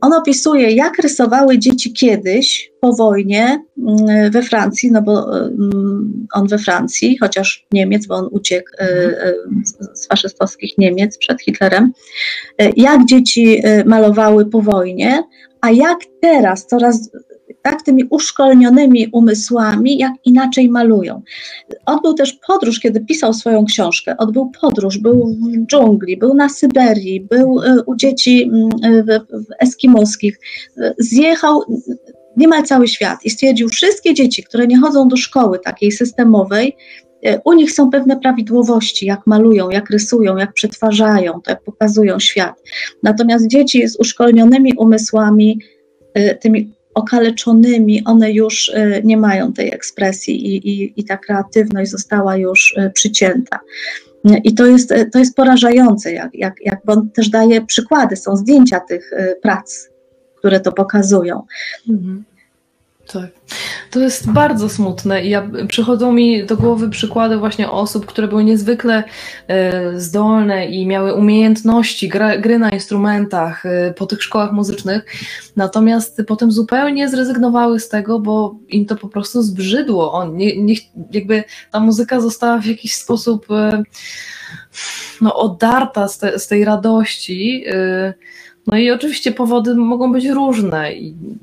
[0.00, 6.46] On opisuje, jak rysowały dzieci kiedyś po wojnie mm, we Francji, no bo mm, on
[6.46, 9.62] we Francji, chociaż Niemiec, bo on uciekł mhm.
[9.94, 11.92] z faszystowskich Niemiec przed Hitlerem.
[12.76, 15.22] Jak dzieci malowały po wojnie,
[15.60, 17.10] a jak teraz coraz
[17.62, 21.22] tak, tymi uszkolnionymi umysłami, jak inaczej malują.
[21.86, 24.16] Odbył też podróż, kiedy pisał swoją książkę.
[24.16, 28.70] Odbył podróż, był w dżungli, był na Syberii, był e, u dzieci mm,
[29.06, 30.40] w eskimoskich.
[30.98, 31.62] Zjechał
[32.38, 36.76] niemal cały świat i stwierdził, wszystkie dzieci, które nie chodzą do szkoły takiej systemowej,
[37.22, 42.18] e, u nich są pewne prawidłowości, jak malują, jak rysują, jak przetwarzają, to jak pokazują
[42.18, 42.54] świat.
[43.02, 45.58] Natomiast dzieci z uszkolnionymi umysłami,
[46.14, 51.90] e, tymi okaleczonymi, one już y, nie mają tej ekspresji i, i, i ta kreatywność
[51.90, 53.60] została już y, przycięta.
[54.44, 58.36] I to jest, to jest porażające, jak, jak, jak, bo on też daje przykłady, są
[58.36, 59.10] zdjęcia tych
[59.42, 59.88] prac,
[60.36, 61.42] które to pokazują.
[61.88, 62.24] Mhm.
[63.12, 63.30] Tak.
[63.90, 68.44] To jest bardzo smutne i ja, przychodzą mi do głowy przykłady właśnie osób, które były
[68.44, 69.04] niezwykle
[69.48, 75.04] e, zdolne i miały umiejętności gra, gry na instrumentach e, po tych szkołach muzycznych,
[75.56, 80.12] natomiast potem zupełnie zrezygnowały z tego, bo im to po prostu zbrzydło.
[80.12, 80.74] On, nie, nie,
[81.12, 83.82] jakby ta muzyka została w jakiś sposób e,
[85.20, 87.64] no, odarta z, te, z tej radości.
[88.66, 90.90] No i oczywiście powody mogą być różne,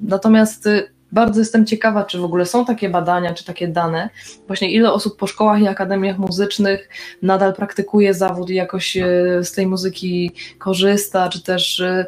[0.01, 0.69] natomiast
[1.15, 4.09] bardzo jestem ciekawa, czy w ogóle są takie badania, czy takie dane,
[4.47, 6.89] właśnie ile osób po szkołach i akademiach muzycznych
[7.21, 9.03] nadal praktykuje zawód i jakoś e,
[9.43, 12.05] z tej muzyki korzysta, czy też e,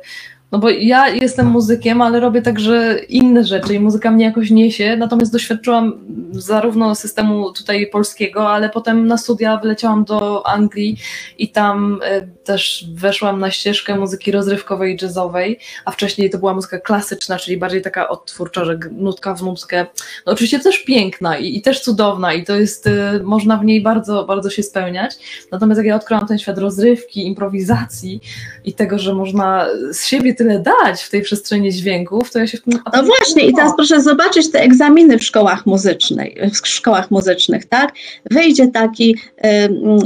[0.51, 4.95] no bo ja jestem muzykiem, ale robię także inne rzeczy i muzyka mnie jakoś niesie,
[4.97, 5.93] natomiast doświadczyłam
[6.31, 10.97] zarówno systemu tutaj polskiego, ale potem na studia wyleciałam do Anglii
[11.37, 16.79] i tam y, też weszłam na ścieżkę muzyki rozrywkowej, jazzowej, a wcześniej to była muzyka
[16.79, 19.85] klasyczna, czyli bardziej taka odtwórcza, że nutka w nutkę.
[20.25, 22.91] No oczywiście też piękna i, i też cudowna i to jest, y,
[23.23, 25.15] można w niej bardzo, bardzo się spełniać.
[25.51, 28.21] Natomiast jak ja odkryłam ten świat rozrywki, improwizacji
[28.65, 32.57] i tego, że można z siebie tyle dać w tej przestrzeni dźwięków, to ja się
[32.57, 36.33] w tym No właśnie i teraz proszę zobaczyć te egzaminy w szkołach muzycznych,
[36.63, 37.93] w szkołach muzycznych, tak?
[38.31, 39.15] Wyjdzie taki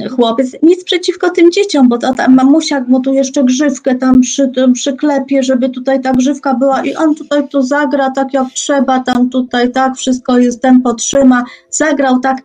[0.05, 4.21] y, chłopiec, nic przeciwko tym dzieciom, bo to tam mamusia mu tu jeszcze grzywkę tam
[4.21, 8.47] przy, tym przyklepie, żeby tutaj ta grzywka była i on tutaj tu zagra tak jak
[8.53, 12.37] trzeba, tam tutaj tak, wszystko jest, tempo trzyma, zagrał tak,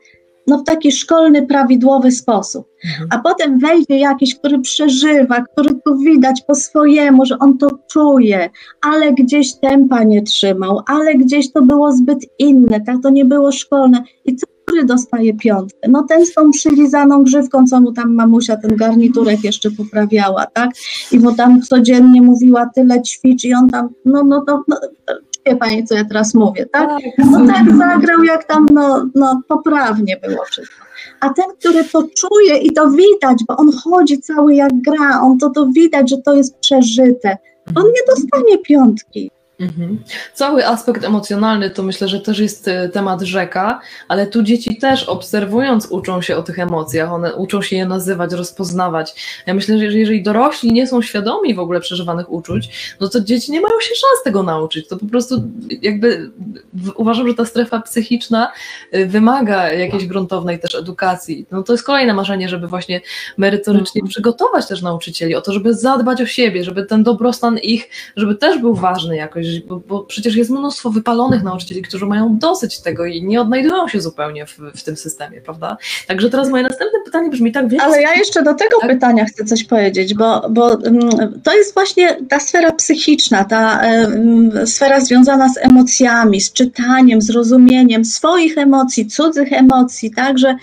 [0.47, 2.69] no w taki szkolny, prawidłowy sposób.
[2.85, 3.09] Mhm.
[3.13, 8.51] A potem wejdzie jakiś, który przeżywa, który tu widać po swojemu, że on to czuje,
[8.83, 13.53] ale gdzieś tempa nie trzymał, ale gdzieś to było zbyt inne, tak to nie było
[13.53, 14.03] szkolne.
[14.25, 15.89] I co który dostaje piątkę?
[15.89, 20.71] No ten z tą przylizaną grzywką, co mu tam mamusia ten garniturek jeszcze poprawiała, tak?
[21.13, 24.77] I mu tam codziennie mówiła tyle ćwicz i on tam, no, no, no, no
[25.47, 26.89] wie Pani, co ja teraz mówię, tak?
[26.89, 30.87] tak no tak zagrał, jak tam, no, no poprawnie było wszystko.
[31.21, 35.39] A ten, który to czuje i to widać, bo on chodzi cały jak gra, on
[35.39, 37.37] to, to widać, że to jest przeżyte,
[37.75, 39.31] on nie dostanie piątki.
[39.61, 39.99] Mhm.
[40.35, 45.05] Cały aspekt emocjonalny to myślę, że też jest e, temat rzeka, ale tu dzieci też
[45.05, 49.43] obserwując uczą się o tych emocjach, one uczą się je nazywać, rozpoznawać.
[49.47, 53.53] Ja myślę, że jeżeli dorośli nie są świadomi w ogóle przeżywanych uczuć, no to dzieci
[53.53, 54.89] nie mają się szans tego nauczyć.
[54.89, 55.43] To po prostu
[55.83, 56.31] jakby
[56.95, 58.53] uważam, że ta strefa psychiczna
[58.93, 61.47] e, wymaga jakiejś gruntownej też edukacji.
[61.51, 63.01] No to jest kolejne marzenie, żeby właśnie
[63.37, 64.11] merytorycznie mhm.
[64.11, 68.59] przygotować też nauczycieli o to, żeby zadbać o siebie, żeby ten dobrostan ich, żeby też
[68.59, 73.23] był ważny jakoś bo, bo, przecież jest mnóstwo wypalonych nauczycieli, którzy mają dosyć tego i
[73.23, 75.77] nie odnajdują się zupełnie w, w tym systemie, prawda?
[76.07, 77.83] Także teraz moje następne pytanie brzmi tak więc...
[77.83, 78.91] Ale ja jeszcze do tego tak?
[78.91, 83.83] pytania chcę coś powiedzieć, bo, bo mm, to jest właśnie ta sfera psychiczna, ta
[84.65, 90.57] sfera związana z emocjami, z czytaniem, z rozumieniem swoich emocji, cudzych emocji, także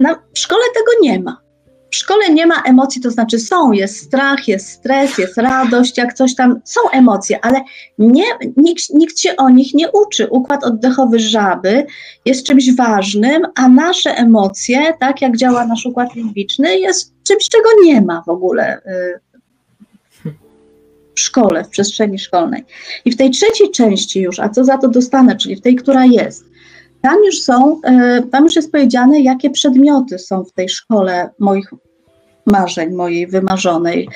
[0.00, 1.45] na, w szkole tego nie ma.
[1.96, 6.14] W szkole nie ma emocji, to znaczy są, jest strach, jest stres, jest radość, jak
[6.14, 7.60] coś tam, są emocje, ale
[7.98, 8.24] nie,
[8.56, 10.26] nikt, nikt się o nich nie uczy.
[10.30, 11.86] Układ oddechowy żaby
[12.24, 17.68] jest czymś ważnym, a nasze emocje, tak jak działa nasz układ limbiczny, jest czymś, czego
[17.82, 18.78] nie ma w ogóle
[20.24, 20.30] y,
[21.14, 22.64] w szkole, w przestrzeni szkolnej.
[23.04, 26.04] I w tej trzeciej części już, a co za to dostanę, czyli w tej, która
[26.04, 26.44] jest,
[27.02, 27.80] tam już są,
[28.18, 31.70] y, tam już jest powiedziane, jakie przedmioty są w tej szkole moich
[32.46, 34.08] marzeń, mojej wymarzonej.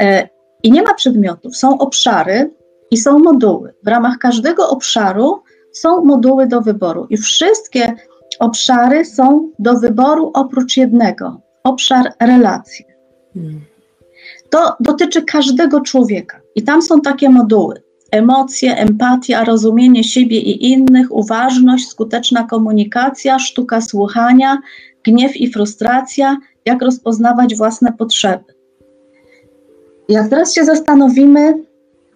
[0.00, 0.28] E,
[0.62, 2.50] I nie ma przedmiotów, są obszary
[2.90, 3.74] i są moduły.
[3.82, 7.94] W ramach każdego obszaru są moduły do wyboru i wszystkie
[8.38, 12.84] obszary są do wyboru oprócz jednego obszar relacji.
[13.34, 13.60] Hmm.
[14.50, 21.12] To dotyczy każdego człowieka i tam są takie moduły: emocje, empatia, rozumienie siebie i innych,
[21.12, 24.58] uważność, skuteczna komunikacja, sztuka słuchania,
[25.04, 26.36] gniew i frustracja,
[26.66, 28.54] jak rozpoznawać własne potrzeby.
[30.08, 31.54] Jak teraz się zastanowimy,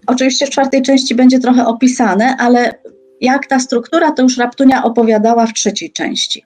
[0.07, 2.73] oczywiście w czwartej części będzie trochę opisane, ale
[3.21, 6.45] jak ta struktura, to już Raptunia opowiadała w trzeciej części.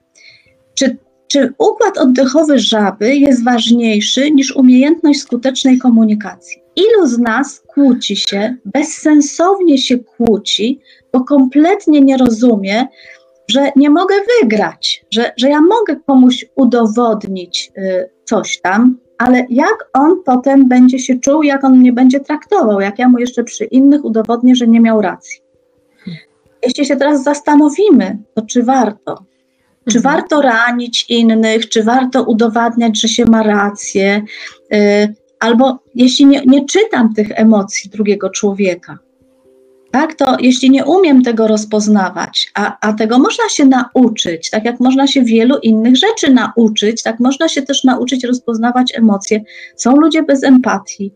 [0.75, 0.97] Czy,
[1.27, 6.63] czy układ oddechowy żaby jest ważniejszy niż umiejętność skutecznej komunikacji?
[6.75, 10.79] Ilu z nas kłóci się, bezsensownie się kłóci,
[11.13, 12.87] bo kompletnie nie rozumie,
[13.47, 19.89] że nie mogę wygrać, że, że ja mogę komuś udowodnić y, coś tam, ale jak
[19.93, 23.65] on potem będzie się czuł, jak on mnie będzie traktował, jak ja mu jeszcze przy
[23.65, 25.43] innych udowodnię, że nie miał racji.
[26.65, 29.25] Jeśli się teraz zastanowimy, to czy warto?
[29.89, 30.15] Czy mhm.
[30.15, 34.23] warto ranić innych, czy warto udowadniać, że się ma rację?
[34.73, 38.97] Y, albo jeśli nie, nie czytam tych emocji drugiego człowieka,
[39.93, 44.79] tak, to jeśli nie umiem tego rozpoznawać, a, a tego można się nauczyć, tak jak
[44.79, 49.41] można się wielu innych rzeczy nauczyć, tak można się też nauczyć rozpoznawać emocje.
[49.75, 51.11] Są ludzie bez empatii.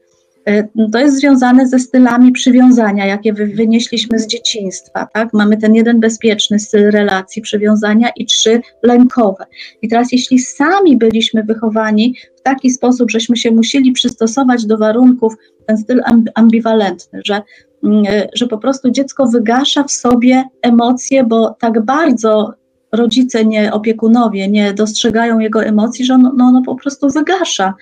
[0.47, 5.07] E, to jest związane ze stylami przywiązania, jakie wynieśliśmy z dzieciństwa.
[5.13, 5.33] Tak?
[5.33, 9.45] Mamy ten jeden bezpieczny styl relacji, przywiązania i trzy lękowe.
[9.81, 15.33] I teraz, jeśli sami byliśmy wychowani w taki sposób, żeśmy się musieli przystosować do warunków,
[15.65, 16.01] ten styl
[16.35, 17.41] ambiwalentny, że
[17.83, 22.53] Mm, e, że po prostu dziecko wygasza w sobie emocje, bo tak bardzo
[22.91, 27.73] rodzice, nie opiekunowie nie dostrzegają jego emocji, że ono, no, ono po prostu wygasza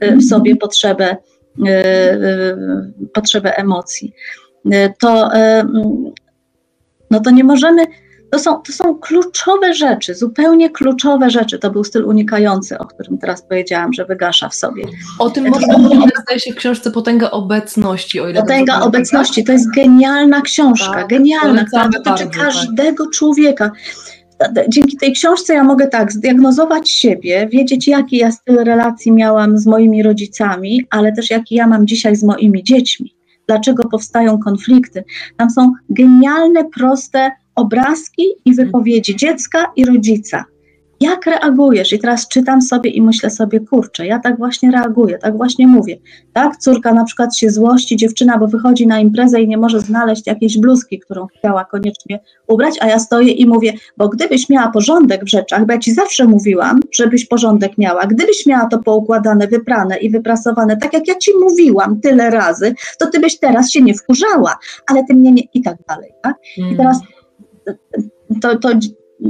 [0.00, 1.16] e, w sobie potrzebę,
[3.14, 4.14] potrzebę emocji.
[4.98, 5.30] To,
[7.10, 7.86] no to nie możemy
[8.30, 11.58] to są, to są kluczowe rzeczy, zupełnie kluczowe rzeczy.
[11.58, 14.84] To był styl unikający, o którym teraz powiedziałam, że wygasza w sobie.
[15.18, 18.20] O tym można powiedzieć, zdaje się w książce Potęga Obecności.
[18.20, 22.46] O ile Potęga Obecności, to jest genialna książka, tak, genialna, która dotyczy bardzo, tak.
[22.46, 23.12] każdego tak.
[23.12, 23.70] człowieka.
[24.68, 29.66] Dzięki tej książce ja mogę tak zdiagnozować siebie, wiedzieć, jaki ja styl relacji miałam z
[29.66, 33.14] moimi rodzicami, ale też jaki ja mam dzisiaj z moimi dziećmi.
[33.46, 35.04] Dlaczego powstają konflikty?
[35.36, 40.44] Tam są genialne, proste obrazki i wypowiedzi dziecka i rodzica.
[41.00, 41.92] Jak reagujesz?
[41.92, 45.96] I teraz czytam sobie i myślę sobie, kurczę, ja tak właśnie reaguję, tak właśnie mówię.
[46.32, 50.26] Tak, córka na przykład się złości, dziewczyna, bo wychodzi na imprezę i nie może znaleźć
[50.26, 55.24] jakiejś bluzki, którą chciała koniecznie ubrać, a ja stoję i mówię, bo gdybyś miała porządek
[55.24, 59.96] w rzeczach, bo ja ci zawsze mówiłam, żebyś porządek miała, gdybyś miała to poukładane, wyprane
[59.96, 63.94] i wyprasowane, tak jak ja ci mówiłam tyle razy, to ty byś teraz się nie
[63.94, 66.36] wkurzała, ale ty mnie nie i tak dalej, tak?
[66.56, 66.76] I mm.
[66.76, 66.98] teraz
[68.42, 68.68] to, to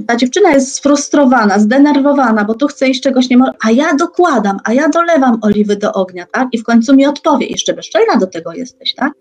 [0.07, 4.59] ta dziewczyna jest sfrustrowana, zdenerwowana, bo tu chce iść czegoś nie może, a ja dokładam,
[4.65, 6.49] a ja dolewam oliwy do ognia, tak?
[6.53, 9.13] I w końcu mi odpowie, jeszcze bezczelna do tego jesteś, tak?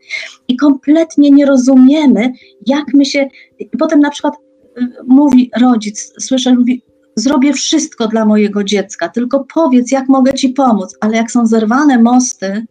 [0.48, 2.34] I kompletnie nie rozumiemy,
[2.68, 4.34] jak my się, i potem na przykład
[4.82, 6.84] y, mówi rodzic, słyszę, mówi,
[7.16, 12.00] zrobię wszystko dla mojego dziecka, tylko powiedz, jak mogę ci pomóc, ale jak są zerwane
[12.00, 12.66] mosty,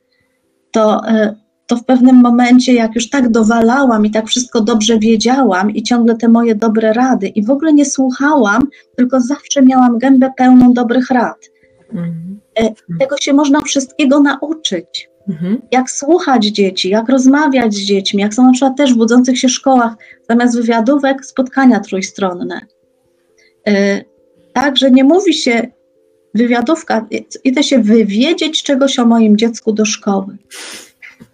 [0.70, 5.71] to y, to w pewnym momencie, jak już tak dowalałam i tak wszystko dobrze wiedziałam
[5.71, 8.62] i ciągle te moje dobre rady i w ogóle nie słuchałam,
[8.97, 11.51] tylko zawsze miałam gębę pełną dobrych rad.
[11.93, 12.41] Mhm.
[13.01, 15.11] Tego się można wszystkiego nauczyć.
[15.29, 15.62] Mhm.
[15.71, 19.49] Jak słuchać dzieci, jak rozmawiać z dziećmi, jak są na przykład też w budzących się
[19.49, 19.95] szkołach,
[20.29, 22.61] zamiast wywiadówek, spotkania trójstronne.
[23.69, 24.05] E,
[24.53, 25.69] tak, że nie mówi się
[26.35, 27.07] wywiadówka,
[27.45, 30.37] idę się wywiedzieć czegoś o moim dziecku do szkoły.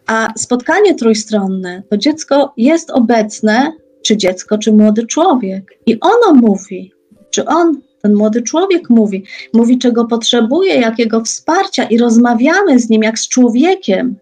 [0.06, 5.78] A spotkanie trójstronne, to dziecko jest obecne, czy dziecko, czy młody człowiek.
[5.86, 6.92] I ono mówi,
[7.30, 13.02] czy on, ten młody człowiek mówi, mówi, czego potrzebuje, jakiego wsparcia, i rozmawiamy z nim
[13.02, 14.16] jak z człowiekiem.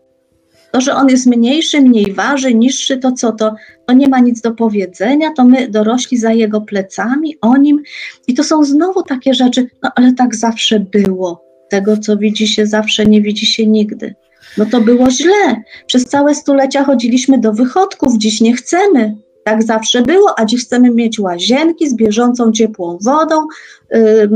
[0.73, 3.55] To, że on jest mniejszy, mniej waży, niższy, to co to,
[3.87, 7.83] to nie ma nic do powiedzenia, to my dorośli za jego plecami, o nim.
[8.27, 11.45] I to są znowu takie rzeczy, no ale tak zawsze było.
[11.71, 14.15] Tego, co widzi się zawsze, nie widzi się nigdy
[14.59, 15.63] no to było źle.
[15.87, 19.17] Przez całe stulecia chodziliśmy do wychodków, dziś nie chcemy.
[19.45, 23.47] Tak zawsze było, a dziś chcemy mieć łazienki z bieżącą ciepłą wodą,
[23.91, 24.31] yy,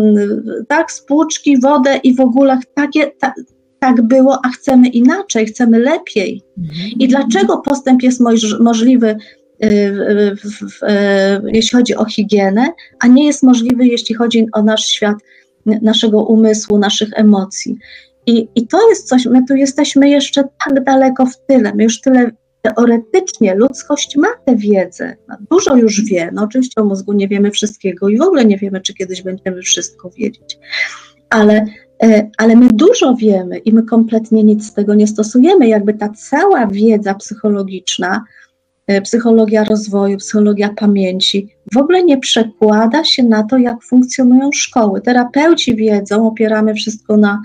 [0.68, 3.34] tak, spłuczki, wodę i w ogóle takie, ta,
[3.78, 6.42] tak było, a chcemy inaczej, chcemy lepiej.
[6.98, 9.16] I dlaczego postęp jest moż, możliwy,
[9.60, 12.66] yy, yy, jeśli chodzi o higienę,
[13.00, 15.16] a nie jest możliwy, jeśli chodzi o nasz świat,
[15.82, 17.76] naszego umysłu, naszych emocji?
[18.26, 22.00] I, I to jest coś, my tu jesteśmy jeszcze tak daleko w tyle, my już
[22.00, 22.30] tyle
[22.62, 25.16] teoretycznie ludzkość ma tę wiedzę,
[25.50, 28.80] dużo już wie, no oczywiście o mózgu nie wiemy wszystkiego i w ogóle nie wiemy,
[28.80, 30.58] czy kiedyś będziemy wszystko wiedzieć,
[31.30, 31.66] ale,
[32.02, 36.08] e, ale my dużo wiemy i my kompletnie nic z tego nie stosujemy, jakby ta
[36.08, 38.24] cała wiedza psychologiczna,
[38.86, 45.00] e, psychologia rozwoju, psychologia pamięci, w ogóle nie przekłada się na to, jak funkcjonują szkoły.
[45.00, 47.42] Terapeuci wiedzą, opieramy wszystko na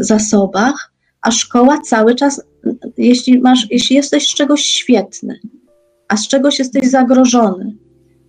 [0.00, 0.92] zasobach,
[1.22, 2.42] a szkoła cały czas,
[2.98, 5.40] jeśli, masz, jeśli jesteś z czegoś świetny,
[6.08, 7.76] a z czegoś jesteś zagrożony,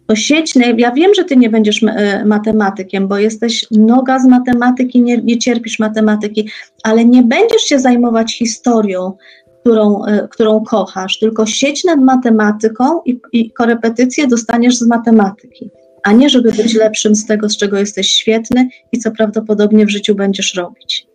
[0.08, 5.02] to sieć, ja wiem, że ty nie będziesz e, matematykiem, bo jesteś noga z matematyki,
[5.02, 6.50] nie, nie cierpisz matematyki,
[6.84, 9.14] ale nie będziesz się zajmować historią,
[9.62, 15.72] którą, którą kochasz, tylko sieć nad matematyką i, i korepetycje dostaniesz z matematyki
[16.10, 19.90] a nie żeby być lepszym z tego, z czego jesteś świetny i co prawdopodobnie w
[19.90, 21.08] życiu będziesz robić.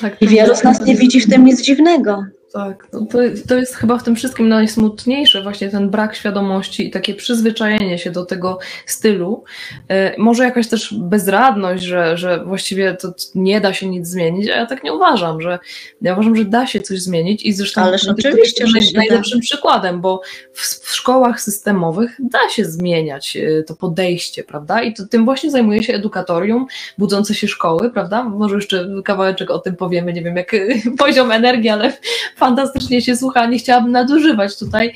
[0.00, 2.24] Tak, I wielu z nas nie widzi w tym nic dziwnego.
[2.52, 3.18] Tak, no to,
[3.48, 8.10] to jest chyba w tym wszystkim najsmutniejsze, właśnie ten brak świadomości i takie przyzwyczajenie się
[8.10, 9.44] do tego stylu.
[9.88, 14.56] E, może jakaś też bezradność, że, że właściwie to nie da się nic zmienić, a
[14.56, 15.58] ja tak nie uważam, że
[16.02, 20.20] ja uważam, że da się coś zmienić i zresztą Ależ oczywiście, naj, najlepszym przykładem, bo
[20.52, 24.82] w, w, szkołach systemowych da się zmieniać e, to podejście, prawda?
[24.82, 26.66] I to, tym właśnie zajmuje się edukatorium,
[26.98, 28.24] budzące się szkoły, prawda?
[28.24, 30.52] Może jeszcze kawałeczek o tym powiemy, nie wiem jak
[30.98, 31.92] poziom energii, ale
[32.36, 34.92] fantastycznie się słucha, nie chciałabym nadużywać tutaj,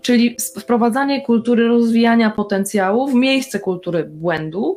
[0.00, 4.76] czyli wprowadzanie kultury rozwijania potencjału w miejsce kultury błędu.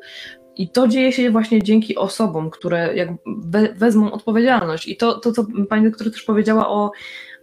[0.56, 3.10] I to dzieje się właśnie dzięki osobom, które jak
[3.76, 4.88] wezmą odpowiedzialność.
[4.88, 6.92] I to, to co pani doktor też powiedziała o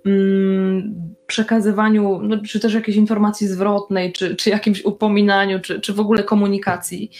[0.06, 0.94] mm,
[1.26, 6.22] przekazywaniu, no, czy też jakiejś informacji zwrotnej, czy, czy jakimś upominaniu, czy, czy w ogóle
[6.22, 7.10] komunikacji.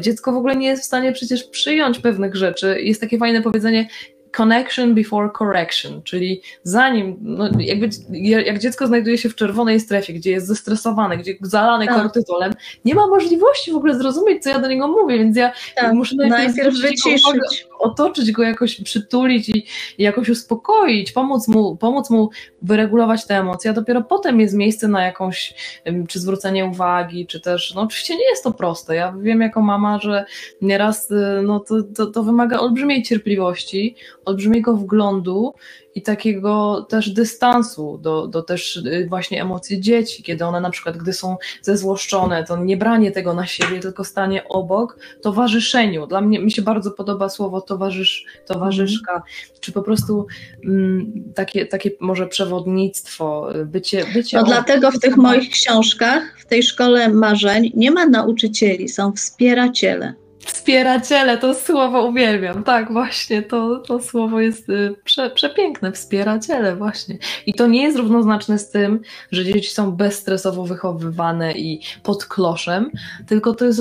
[0.00, 2.76] Dziecko w ogóle nie jest w stanie przecież przyjąć pewnych rzeczy.
[2.80, 3.88] Jest takie fajne powiedzenie,
[4.36, 7.88] connection before correction, czyli zanim, no jakby
[8.20, 12.02] jak dziecko znajduje się w czerwonej strefie, gdzie jest zestresowane, gdzie zalane tak.
[12.02, 12.52] kortyzolem,
[12.84, 15.92] nie ma możliwości w ogóle zrozumieć, co ja do niego mówię, więc ja tak.
[15.94, 19.66] muszę najpierw, najpierw wyciszyć otoczyć go jakoś, przytulić i,
[19.98, 22.30] i, jakoś uspokoić, pomóc mu, pomóc mu
[22.62, 25.54] wyregulować te emocje, a dopiero potem jest miejsce na jakąś,
[26.08, 29.98] czy zwrócenie uwagi, czy też, no oczywiście nie jest to proste, ja wiem jako mama,
[29.98, 30.24] że
[30.62, 35.54] nieraz y, no, to, to, to wymaga olbrzymiej cierpliwości, olbrzymiego wglądu
[35.94, 40.96] i takiego też dystansu do, do też y, właśnie emocji dzieci, kiedy one na przykład,
[40.96, 46.06] gdy są zezłoszczone, to nie branie tego na siebie, tylko stanie obok, towarzyszeniu.
[46.06, 49.22] Dla mnie mi się bardzo podoba słowo towarzysz, towarzyszka, mm.
[49.60, 50.26] czy po prostu
[50.64, 56.46] mm, takie, takie może przewodnictwo, y, bycie, bycie No dlatego w tych moich książkach, w
[56.46, 60.14] tej szkole marzeń nie ma nauczycieli, są wspiericiele.
[60.46, 62.64] Wspiericiele, to słowo uwielbiam.
[62.64, 65.92] Tak, właśnie, to, to słowo jest y, prze, przepiękne.
[65.92, 67.18] Wspiericiele, właśnie.
[67.46, 69.00] I to nie jest równoznaczne z tym,
[69.32, 72.90] że dzieci są bezstresowo wychowywane i pod kloszem,
[73.26, 73.80] tylko to jest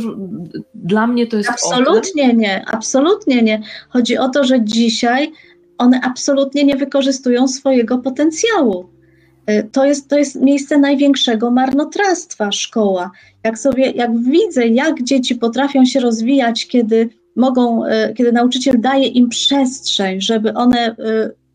[0.74, 1.50] dla mnie to jest.
[1.50, 3.62] Absolutnie nie, absolutnie nie.
[3.90, 5.32] Chodzi o to, że dzisiaj
[5.78, 8.99] one absolutnie nie wykorzystują swojego potencjału.
[9.50, 13.12] Y, to jest, to jest miejsce największego marnotrawstwa, szkoła.
[13.44, 19.08] Jak sobie, jak widzę, jak dzieci potrafią się rozwijać, kiedy mogą, y, kiedy nauczyciel daje
[19.08, 20.96] im przestrzeń, żeby one y,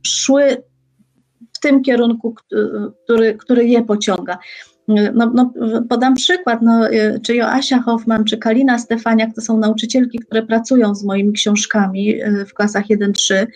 [0.02, 0.56] szły
[1.52, 2.34] w tym kierunku,
[3.04, 4.38] który, który je pociąga.
[4.88, 5.52] No, no,
[5.88, 6.80] podam przykład, no,
[7.22, 12.14] czy Joasia Hoffman, czy Kalina Stefaniak to są nauczycielki, które pracują z moimi książkami
[12.46, 13.46] w klasach 1-3 E,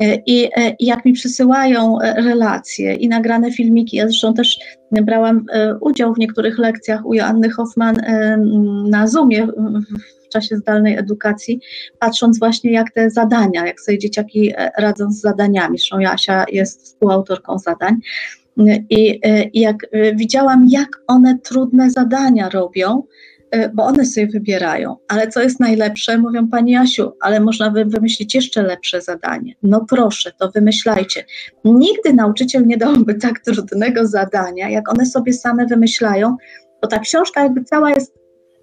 [0.00, 4.58] I, e, I, jak mi przysyłają e, relacje i nagrane filmiki, ja zresztą też
[4.90, 5.46] brałam
[5.80, 7.96] udział w niektórych lekcjach u Joanny Hoffman
[8.90, 9.46] na Zoomie
[10.26, 11.60] w czasie zdalnej edukacji,
[11.98, 15.78] patrząc właśnie jak te zadania, jak sobie dzieciaki radzą z zadaniami.
[15.78, 17.96] Zresztą Jasia jest współautorką zadań.
[18.90, 19.20] I,
[19.52, 19.76] I jak
[20.14, 23.31] widziałam, jak one trudne zadania robią, E,
[23.74, 24.96] bo one sobie wybierają.
[25.08, 26.18] Ale co jest najlepsze?
[26.18, 29.54] Mówią Pani Jasiu, ale można by wymyślić jeszcze lepsze zadanie.
[29.62, 31.24] No proszę, to wymyślajcie.
[31.64, 36.36] Nigdy nauczyciel nie dałby tak trudnego zadania, jak one sobie same wymyślają,
[36.82, 38.14] bo ta książka jakby cała jest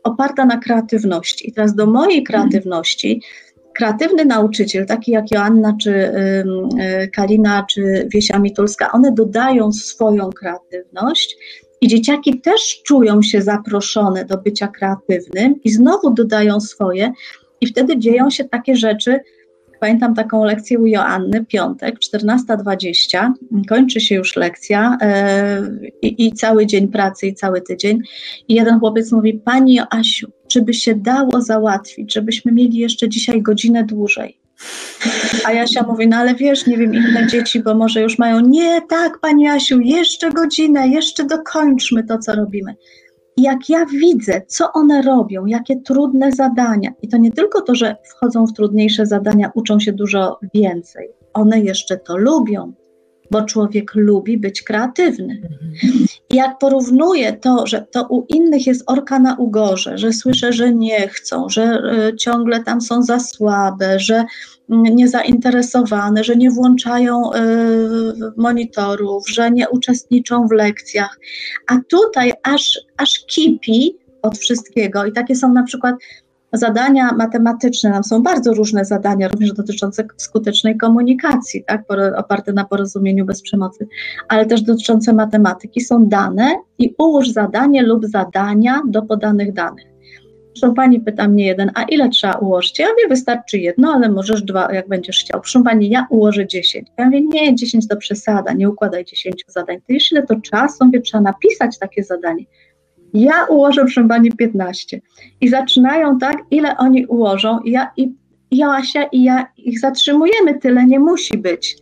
[0.04, 1.50] oparta na kreatywności.
[1.50, 3.22] I teraz do mojej kreatywności
[3.74, 11.38] kreatywny nauczyciel, taki jak Joanna, czy y, Kalina, czy Wiesia Mitulska, one dodają swoją kreatywność
[11.82, 17.12] i dzieciaki też czują się zaproszone do bycia kreatywnym i znowu dodają swoje,
[17.62, 19.20] i wtedy dzieją się takie rzeczy.
[19.80, 23.32] Pamiętam taką lekcję u Joanny, piątek, 14.20,
[23.70, 24.98] kończy się już lekcja
[26.02, 28.00] yy, i cały dzień pracy, i cały tydzień.
[28.48, 33.42] I jeden chłopiec mówi: Pani Joasiu, czy by się dało załatwić, żebyśmy mieli jeszcze dzisiaj
[33.42, 34.40] godzinę dłużej?
[35.46, 38.82] A Jasia mówi, no ale wiesz, nie wiem, inne dzieci, bo może już mają, nie,
[38.90, 42.76] tak, Pani Jasiu, jeszcze godzinę, jeszcze dokończmy to, co robimy.
[43.38, 47.76] I jak ja widzę, co one robią, jakie trudne zadania, i to nie tylko to,
[47.76, 52.74] że wchodzą w trudniejsze zadania, uczą się dużo więcej, one jeszcze to lubią,
[53.32, 55.42] bo człowiek lubi być kreatywny.
[56.30, 60.74] I jak porównuję to, że to u innych jest orka na ugorze, że słyszę, że
[60.74, 64.26] nie chcą, że y, ciągle tam są za słabe, że
[64.70, 67.38] mm, niezainteresowane, że nie włączają y,
[68.38, 71.20] monitorów, że nie uczestniczą w lekcjach,
[71.68, 75.96] a tutaj aż, aż kipi od wszystkiego i takie są na przykład
[76.54, 81.84] zadania matematyczne, nam są bardzo różne zadania, również dotyczące skutecznej komunikacji, tak,
[82.18, 83.88] oparte na porozumieniu bez przemocy,
[84.28, 89.90] ale też dotyczące matematyki, są dane i ułóż zadanie lub zadania do podanych danych.
[90.54, 92.80] Proszę Pani, pyta mnie jeden, a ile trzeba ułożyć?
[92.80, 95.42] Ja mówię, wystarczy jedno, ale możesz dwa, jak będziesz chciał.
[95.42, 96.88] Proszę Pani, ja ułożę dziesięć.
[96.98, 99.78] Ja mówię, nie, dziesięć to przesada, nie układaj dziesięciu zadań.
[99.78, 100.86] To jeszcze ile to czasu?
[100.86, 102.44] Mówię, trzeba napisać takie zadanie.
[103.14, 105.02] Ja ułożę, proszę Pani, 15.
[105.42, 107.60] I zaczynają tak, ile oni ułożą.
[107.60, 108.14] I ja, i,
[108.52, 111.78] Joasia i ja ich zatrzymujemy, tyle nie musi być.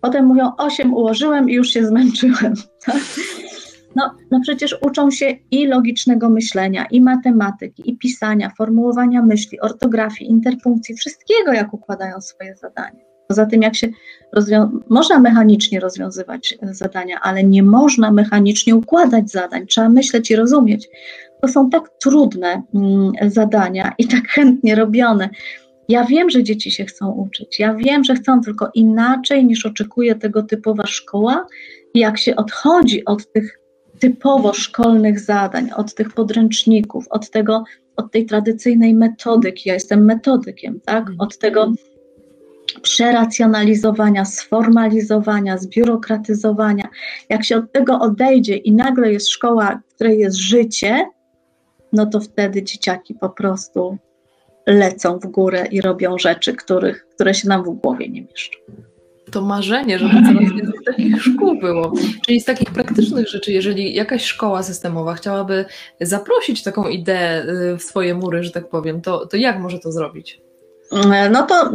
[0.00, 2.54] Potem mówią, 8 ułożyłem i już się zmęczyłem.
[2.86, 2.96] Tak?
[3.96, 10.30] No, no przecież uczą się i logicznego myślenia, i matematyki, i pisania, formułowania myśli, ortografii,
[10.30, 13.09] interpunkcji, wszystkiego, jak układają swoje zadania.
[13.30, 13.88] Poza tym, jak się
[14.88, 19.66] można mechanicznie rozwiązywać e, zadania, ale nie można mechanicznie układać zadań.
[19.66, 20.88] Trzeba myśleć i rozumieć.
[21.42, 25.28] To są tak trudne mm, zadania i tak chętnie robione.
[25.88, 27.58] Ja wiem, że dzieci się chcą uczyć.
[27.58, 31.46] Ja wiem, że chcą tylko inaczej niż oczekuje tego typowa szkoła.
[31.94, 33.58] I jak się odchodzi od tych
[33.98, 37.64] typowo szkolnych zadań, od tych podręczników, od tego,
[37.96, 41.06] od tej tradycyjnej metodyki, ja jestem metodykiem, tak?
[41.18, 41.72] Od tego
[42.72, 46.88] przeracjonalizowania, sformalizowania, zbiurokratyzowania.
[47.28, 51.06] Jak się od tego odejdzie i nagle jest szkoła, w której jest życie,
[51.92, 53.98] no to wtedy dzieciaki po prostu
[54.66, 58.58] lecą w górę i robią rzeczy, których, które się nam w głowie nie mieszczą.
[59.30, 61.92] To marzenie, żeby coraz więcej takich szkół było.
[62.26, 65.64] Czyli z takich praktycznych rzeczy, jeżeli jakaś szkoła systemowa chciałaby
[66.00, 69.92] zaprosić taką ideę y, w swoje mury, że tak powiem, to, to jak może to
[69.92, 70.40] zrobić?
[71.30, 71.72] No to,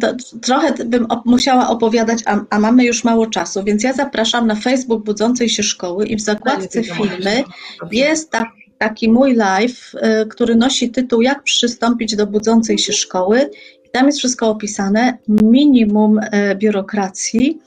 [0.00, 4.54] to trochę bym musiała opowiadać, a, a, mamy już mało czasu, więc ja zapraszam na
[4.54, 7.44] Facebook Budzącej się Szkoły i w zakładce filmy
[7.92, 13.50] jest tak, taki mój live, y, który nosi tytuł Jak przystąpić do budzącej się szkoły.
[13.86, 17.58] I tam jest wszystko opisane, minimum y, biurokracji,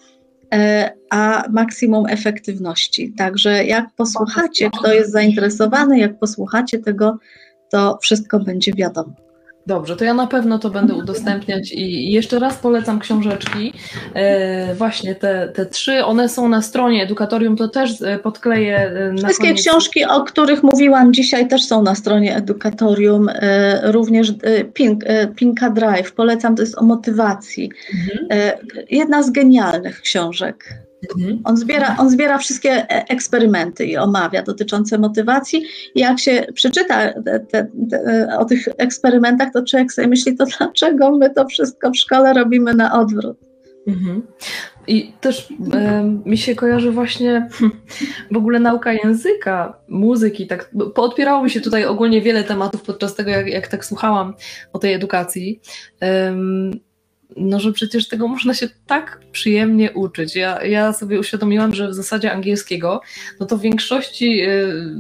[1.10, 3.14] a maksimum efektywności.
[3.18, 7.18] Także jak posłuchacie, kto jest zainteresowany, jak posłuchacie tego,
[7.72, 9.29] to wszystko będzie wiadomo.
[9.70, 13.74] Dobrze, to ja na pewno to będę udostępniać i jeszcze raz polecam książeczki.
[14.14, 19.14] E, właśnie te, te trzy, one są na stronie Edukatorium, to też e, podkleję e,
[19.18, 19.62] Wszystkie koniec.
[19.62, 23.30] książki, o których mówiłam dzisiaj też są na stronie Edukatorium,
[23.84, 24.34] również
[24.74, 25.04] Pink,
[25.36, 27.72] Pinka Drive, polecam, to jest o motywacji.
[27.94, 28.58] Mhm.
[28.90, 30.89] Jedna z genialnych książek.
[31.16, 31.42] Mhm.
[31.44, 35.64] On zbiera, on zbiera wszystkie e, eksperymenty i omawia dotyczące motywacji.
[35.96, 40.46] I jak się przeczyta te, te, te, o tych eksperymentach, to człowiek sobie myśli, to
[40.58, 43.38] dlaczego my to wszystko w szkole robimy na odwrót?
[43.88, 44.22] Mhm.
[44.88, 47.48] I też e, mi się kojarzy właśnie
[48.32, 53.30] w ogóle nauka języka, muzyki, tak poodpierało mi się tutaj ogólnie wiele tematów podczas tego,
[53.30, 54.34] jak, jak tak słuchałam
[54.74, 55.62] o tej edukacji.
[56.02, 56.72] Um,
[57.38, 60.36] no, że przecież tego można się tak przyjemnie uczyć.
[60.36, 63.02] Ja, ja sobie uświadomiłam, że w zasadzie angielskiego,
[63.40, 64.96] no to w większości y,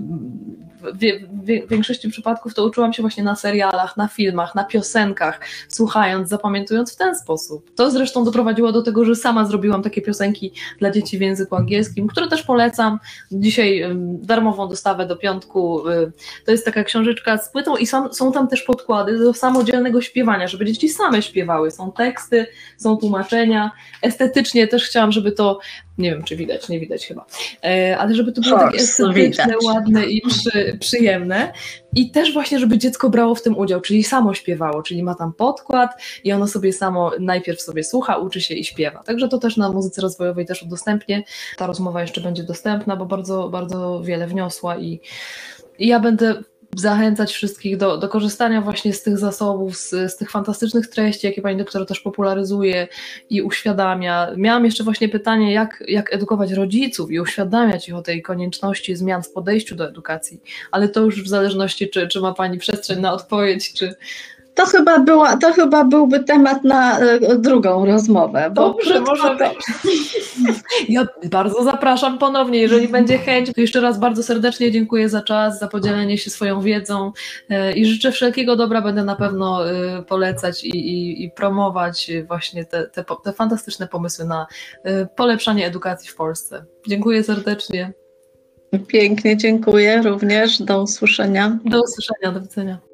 [0.81, 6.93] w, większości przypadków to uczyłam się właśnie na serialach, na filmach, na piosenkach, słuchając, zapamiętując
[6.93, 7.71] w ten sposób.
[7.75, 12.07] To zresztą doprowadziło do tego, że sama zrobiłam takie piosenki dla dzieci w języku angielskim,
[12.07, 12.99] które też polecam.
[13.31, 15.89] Dzisiaj darmową dostawę do piątku.
[15.89, 16.11] Y,
[16.45, 20.47] to jest taka książeczka z płytą i są, są tam też podkłady do samodzielnego śpiewania,
[20.47, 21.71] żeby dzieci same śpiewały.
[21.71, 22.45] Są teksty,
[22.77, 23.71] są tłumaczenia.
[24.01, 25.59] Estetycznie też chciałam, żeby to
[25.99, 27.25] nie wiem, czy widać, nie widać chyba.
[27.63, 29.63] E, ale żeby to było takie estetyczne, widać.
[29.63, 31.53] ładne i przy, przyjemne.
[31.95, 35.33] I też właśnie, żeby dziecko brało w tym udział, czyli samo śpiewało, czyli ma tam
[35.33, 35.91] podkład
[36.23, 39.03] i ono sobie samo najpierw sobie słucha, uczy się i śpiewa.
[39.03, 41.23] Także to też na muzyce rozwojowej też udostępnię.
[41.57, 44.99] Ta rozmowa jeszcze będzie dostępna, bo bardzo, bardzo wiele wniosła i,
[45.79, 46.43] i ja będę
[46.75, 51.41] zachęcać wszystkich do, do korzystania właśnie z tych zasobów, z, z, tych fantastycznych treści, jakie
[51.41, 52.87] pani doktor też popularyzuje
[53.29, 54.27] i uświadamia.
[54.37, 59.23] Miałam jeszcze właśnie pytanie, jak, jak edukować rodziców i uświadamiać ich o tej konieczności zmian
[59.23, 60.41] w podejściu do edukacji,
[60.71, 63.95] ale to już w zależności, czy, czy ma pani przestrzeń na odpowiedź, czy,
[64.59, 68.51] to chyba, była, to chyba byłby temat na e, drugą rozmowę.
[68.55, 69.51] Bo Dobrze, może to...
[70.89, 73.53] Ja bardzo zapraszam ponownie, jeżeli będzie chęć.
[73.55, 77.11] To jeszcze raz bardzo serdecznie dziękuję za czas, za podzielenie się swoją wiedzą
[77.49, 78.81] e, i życzę wszelkiego dobra.
[78.81, 84.25] Będę na pewno e, polecać i, i, i promować właśnie te, te, te fantastyczne pomysły
[84.25, 84.47] na
[85.15, 86.65] polepszanie edukacji w Polsce.
[86.87, 87.93] Dziękuję serdecznie.
[88.87, 90.61] Pięknie, dziękuję również.
[90.61, 91.59] Do usłyszenia.
[91.65, 92.88] Do usłyszenia, do widzenia.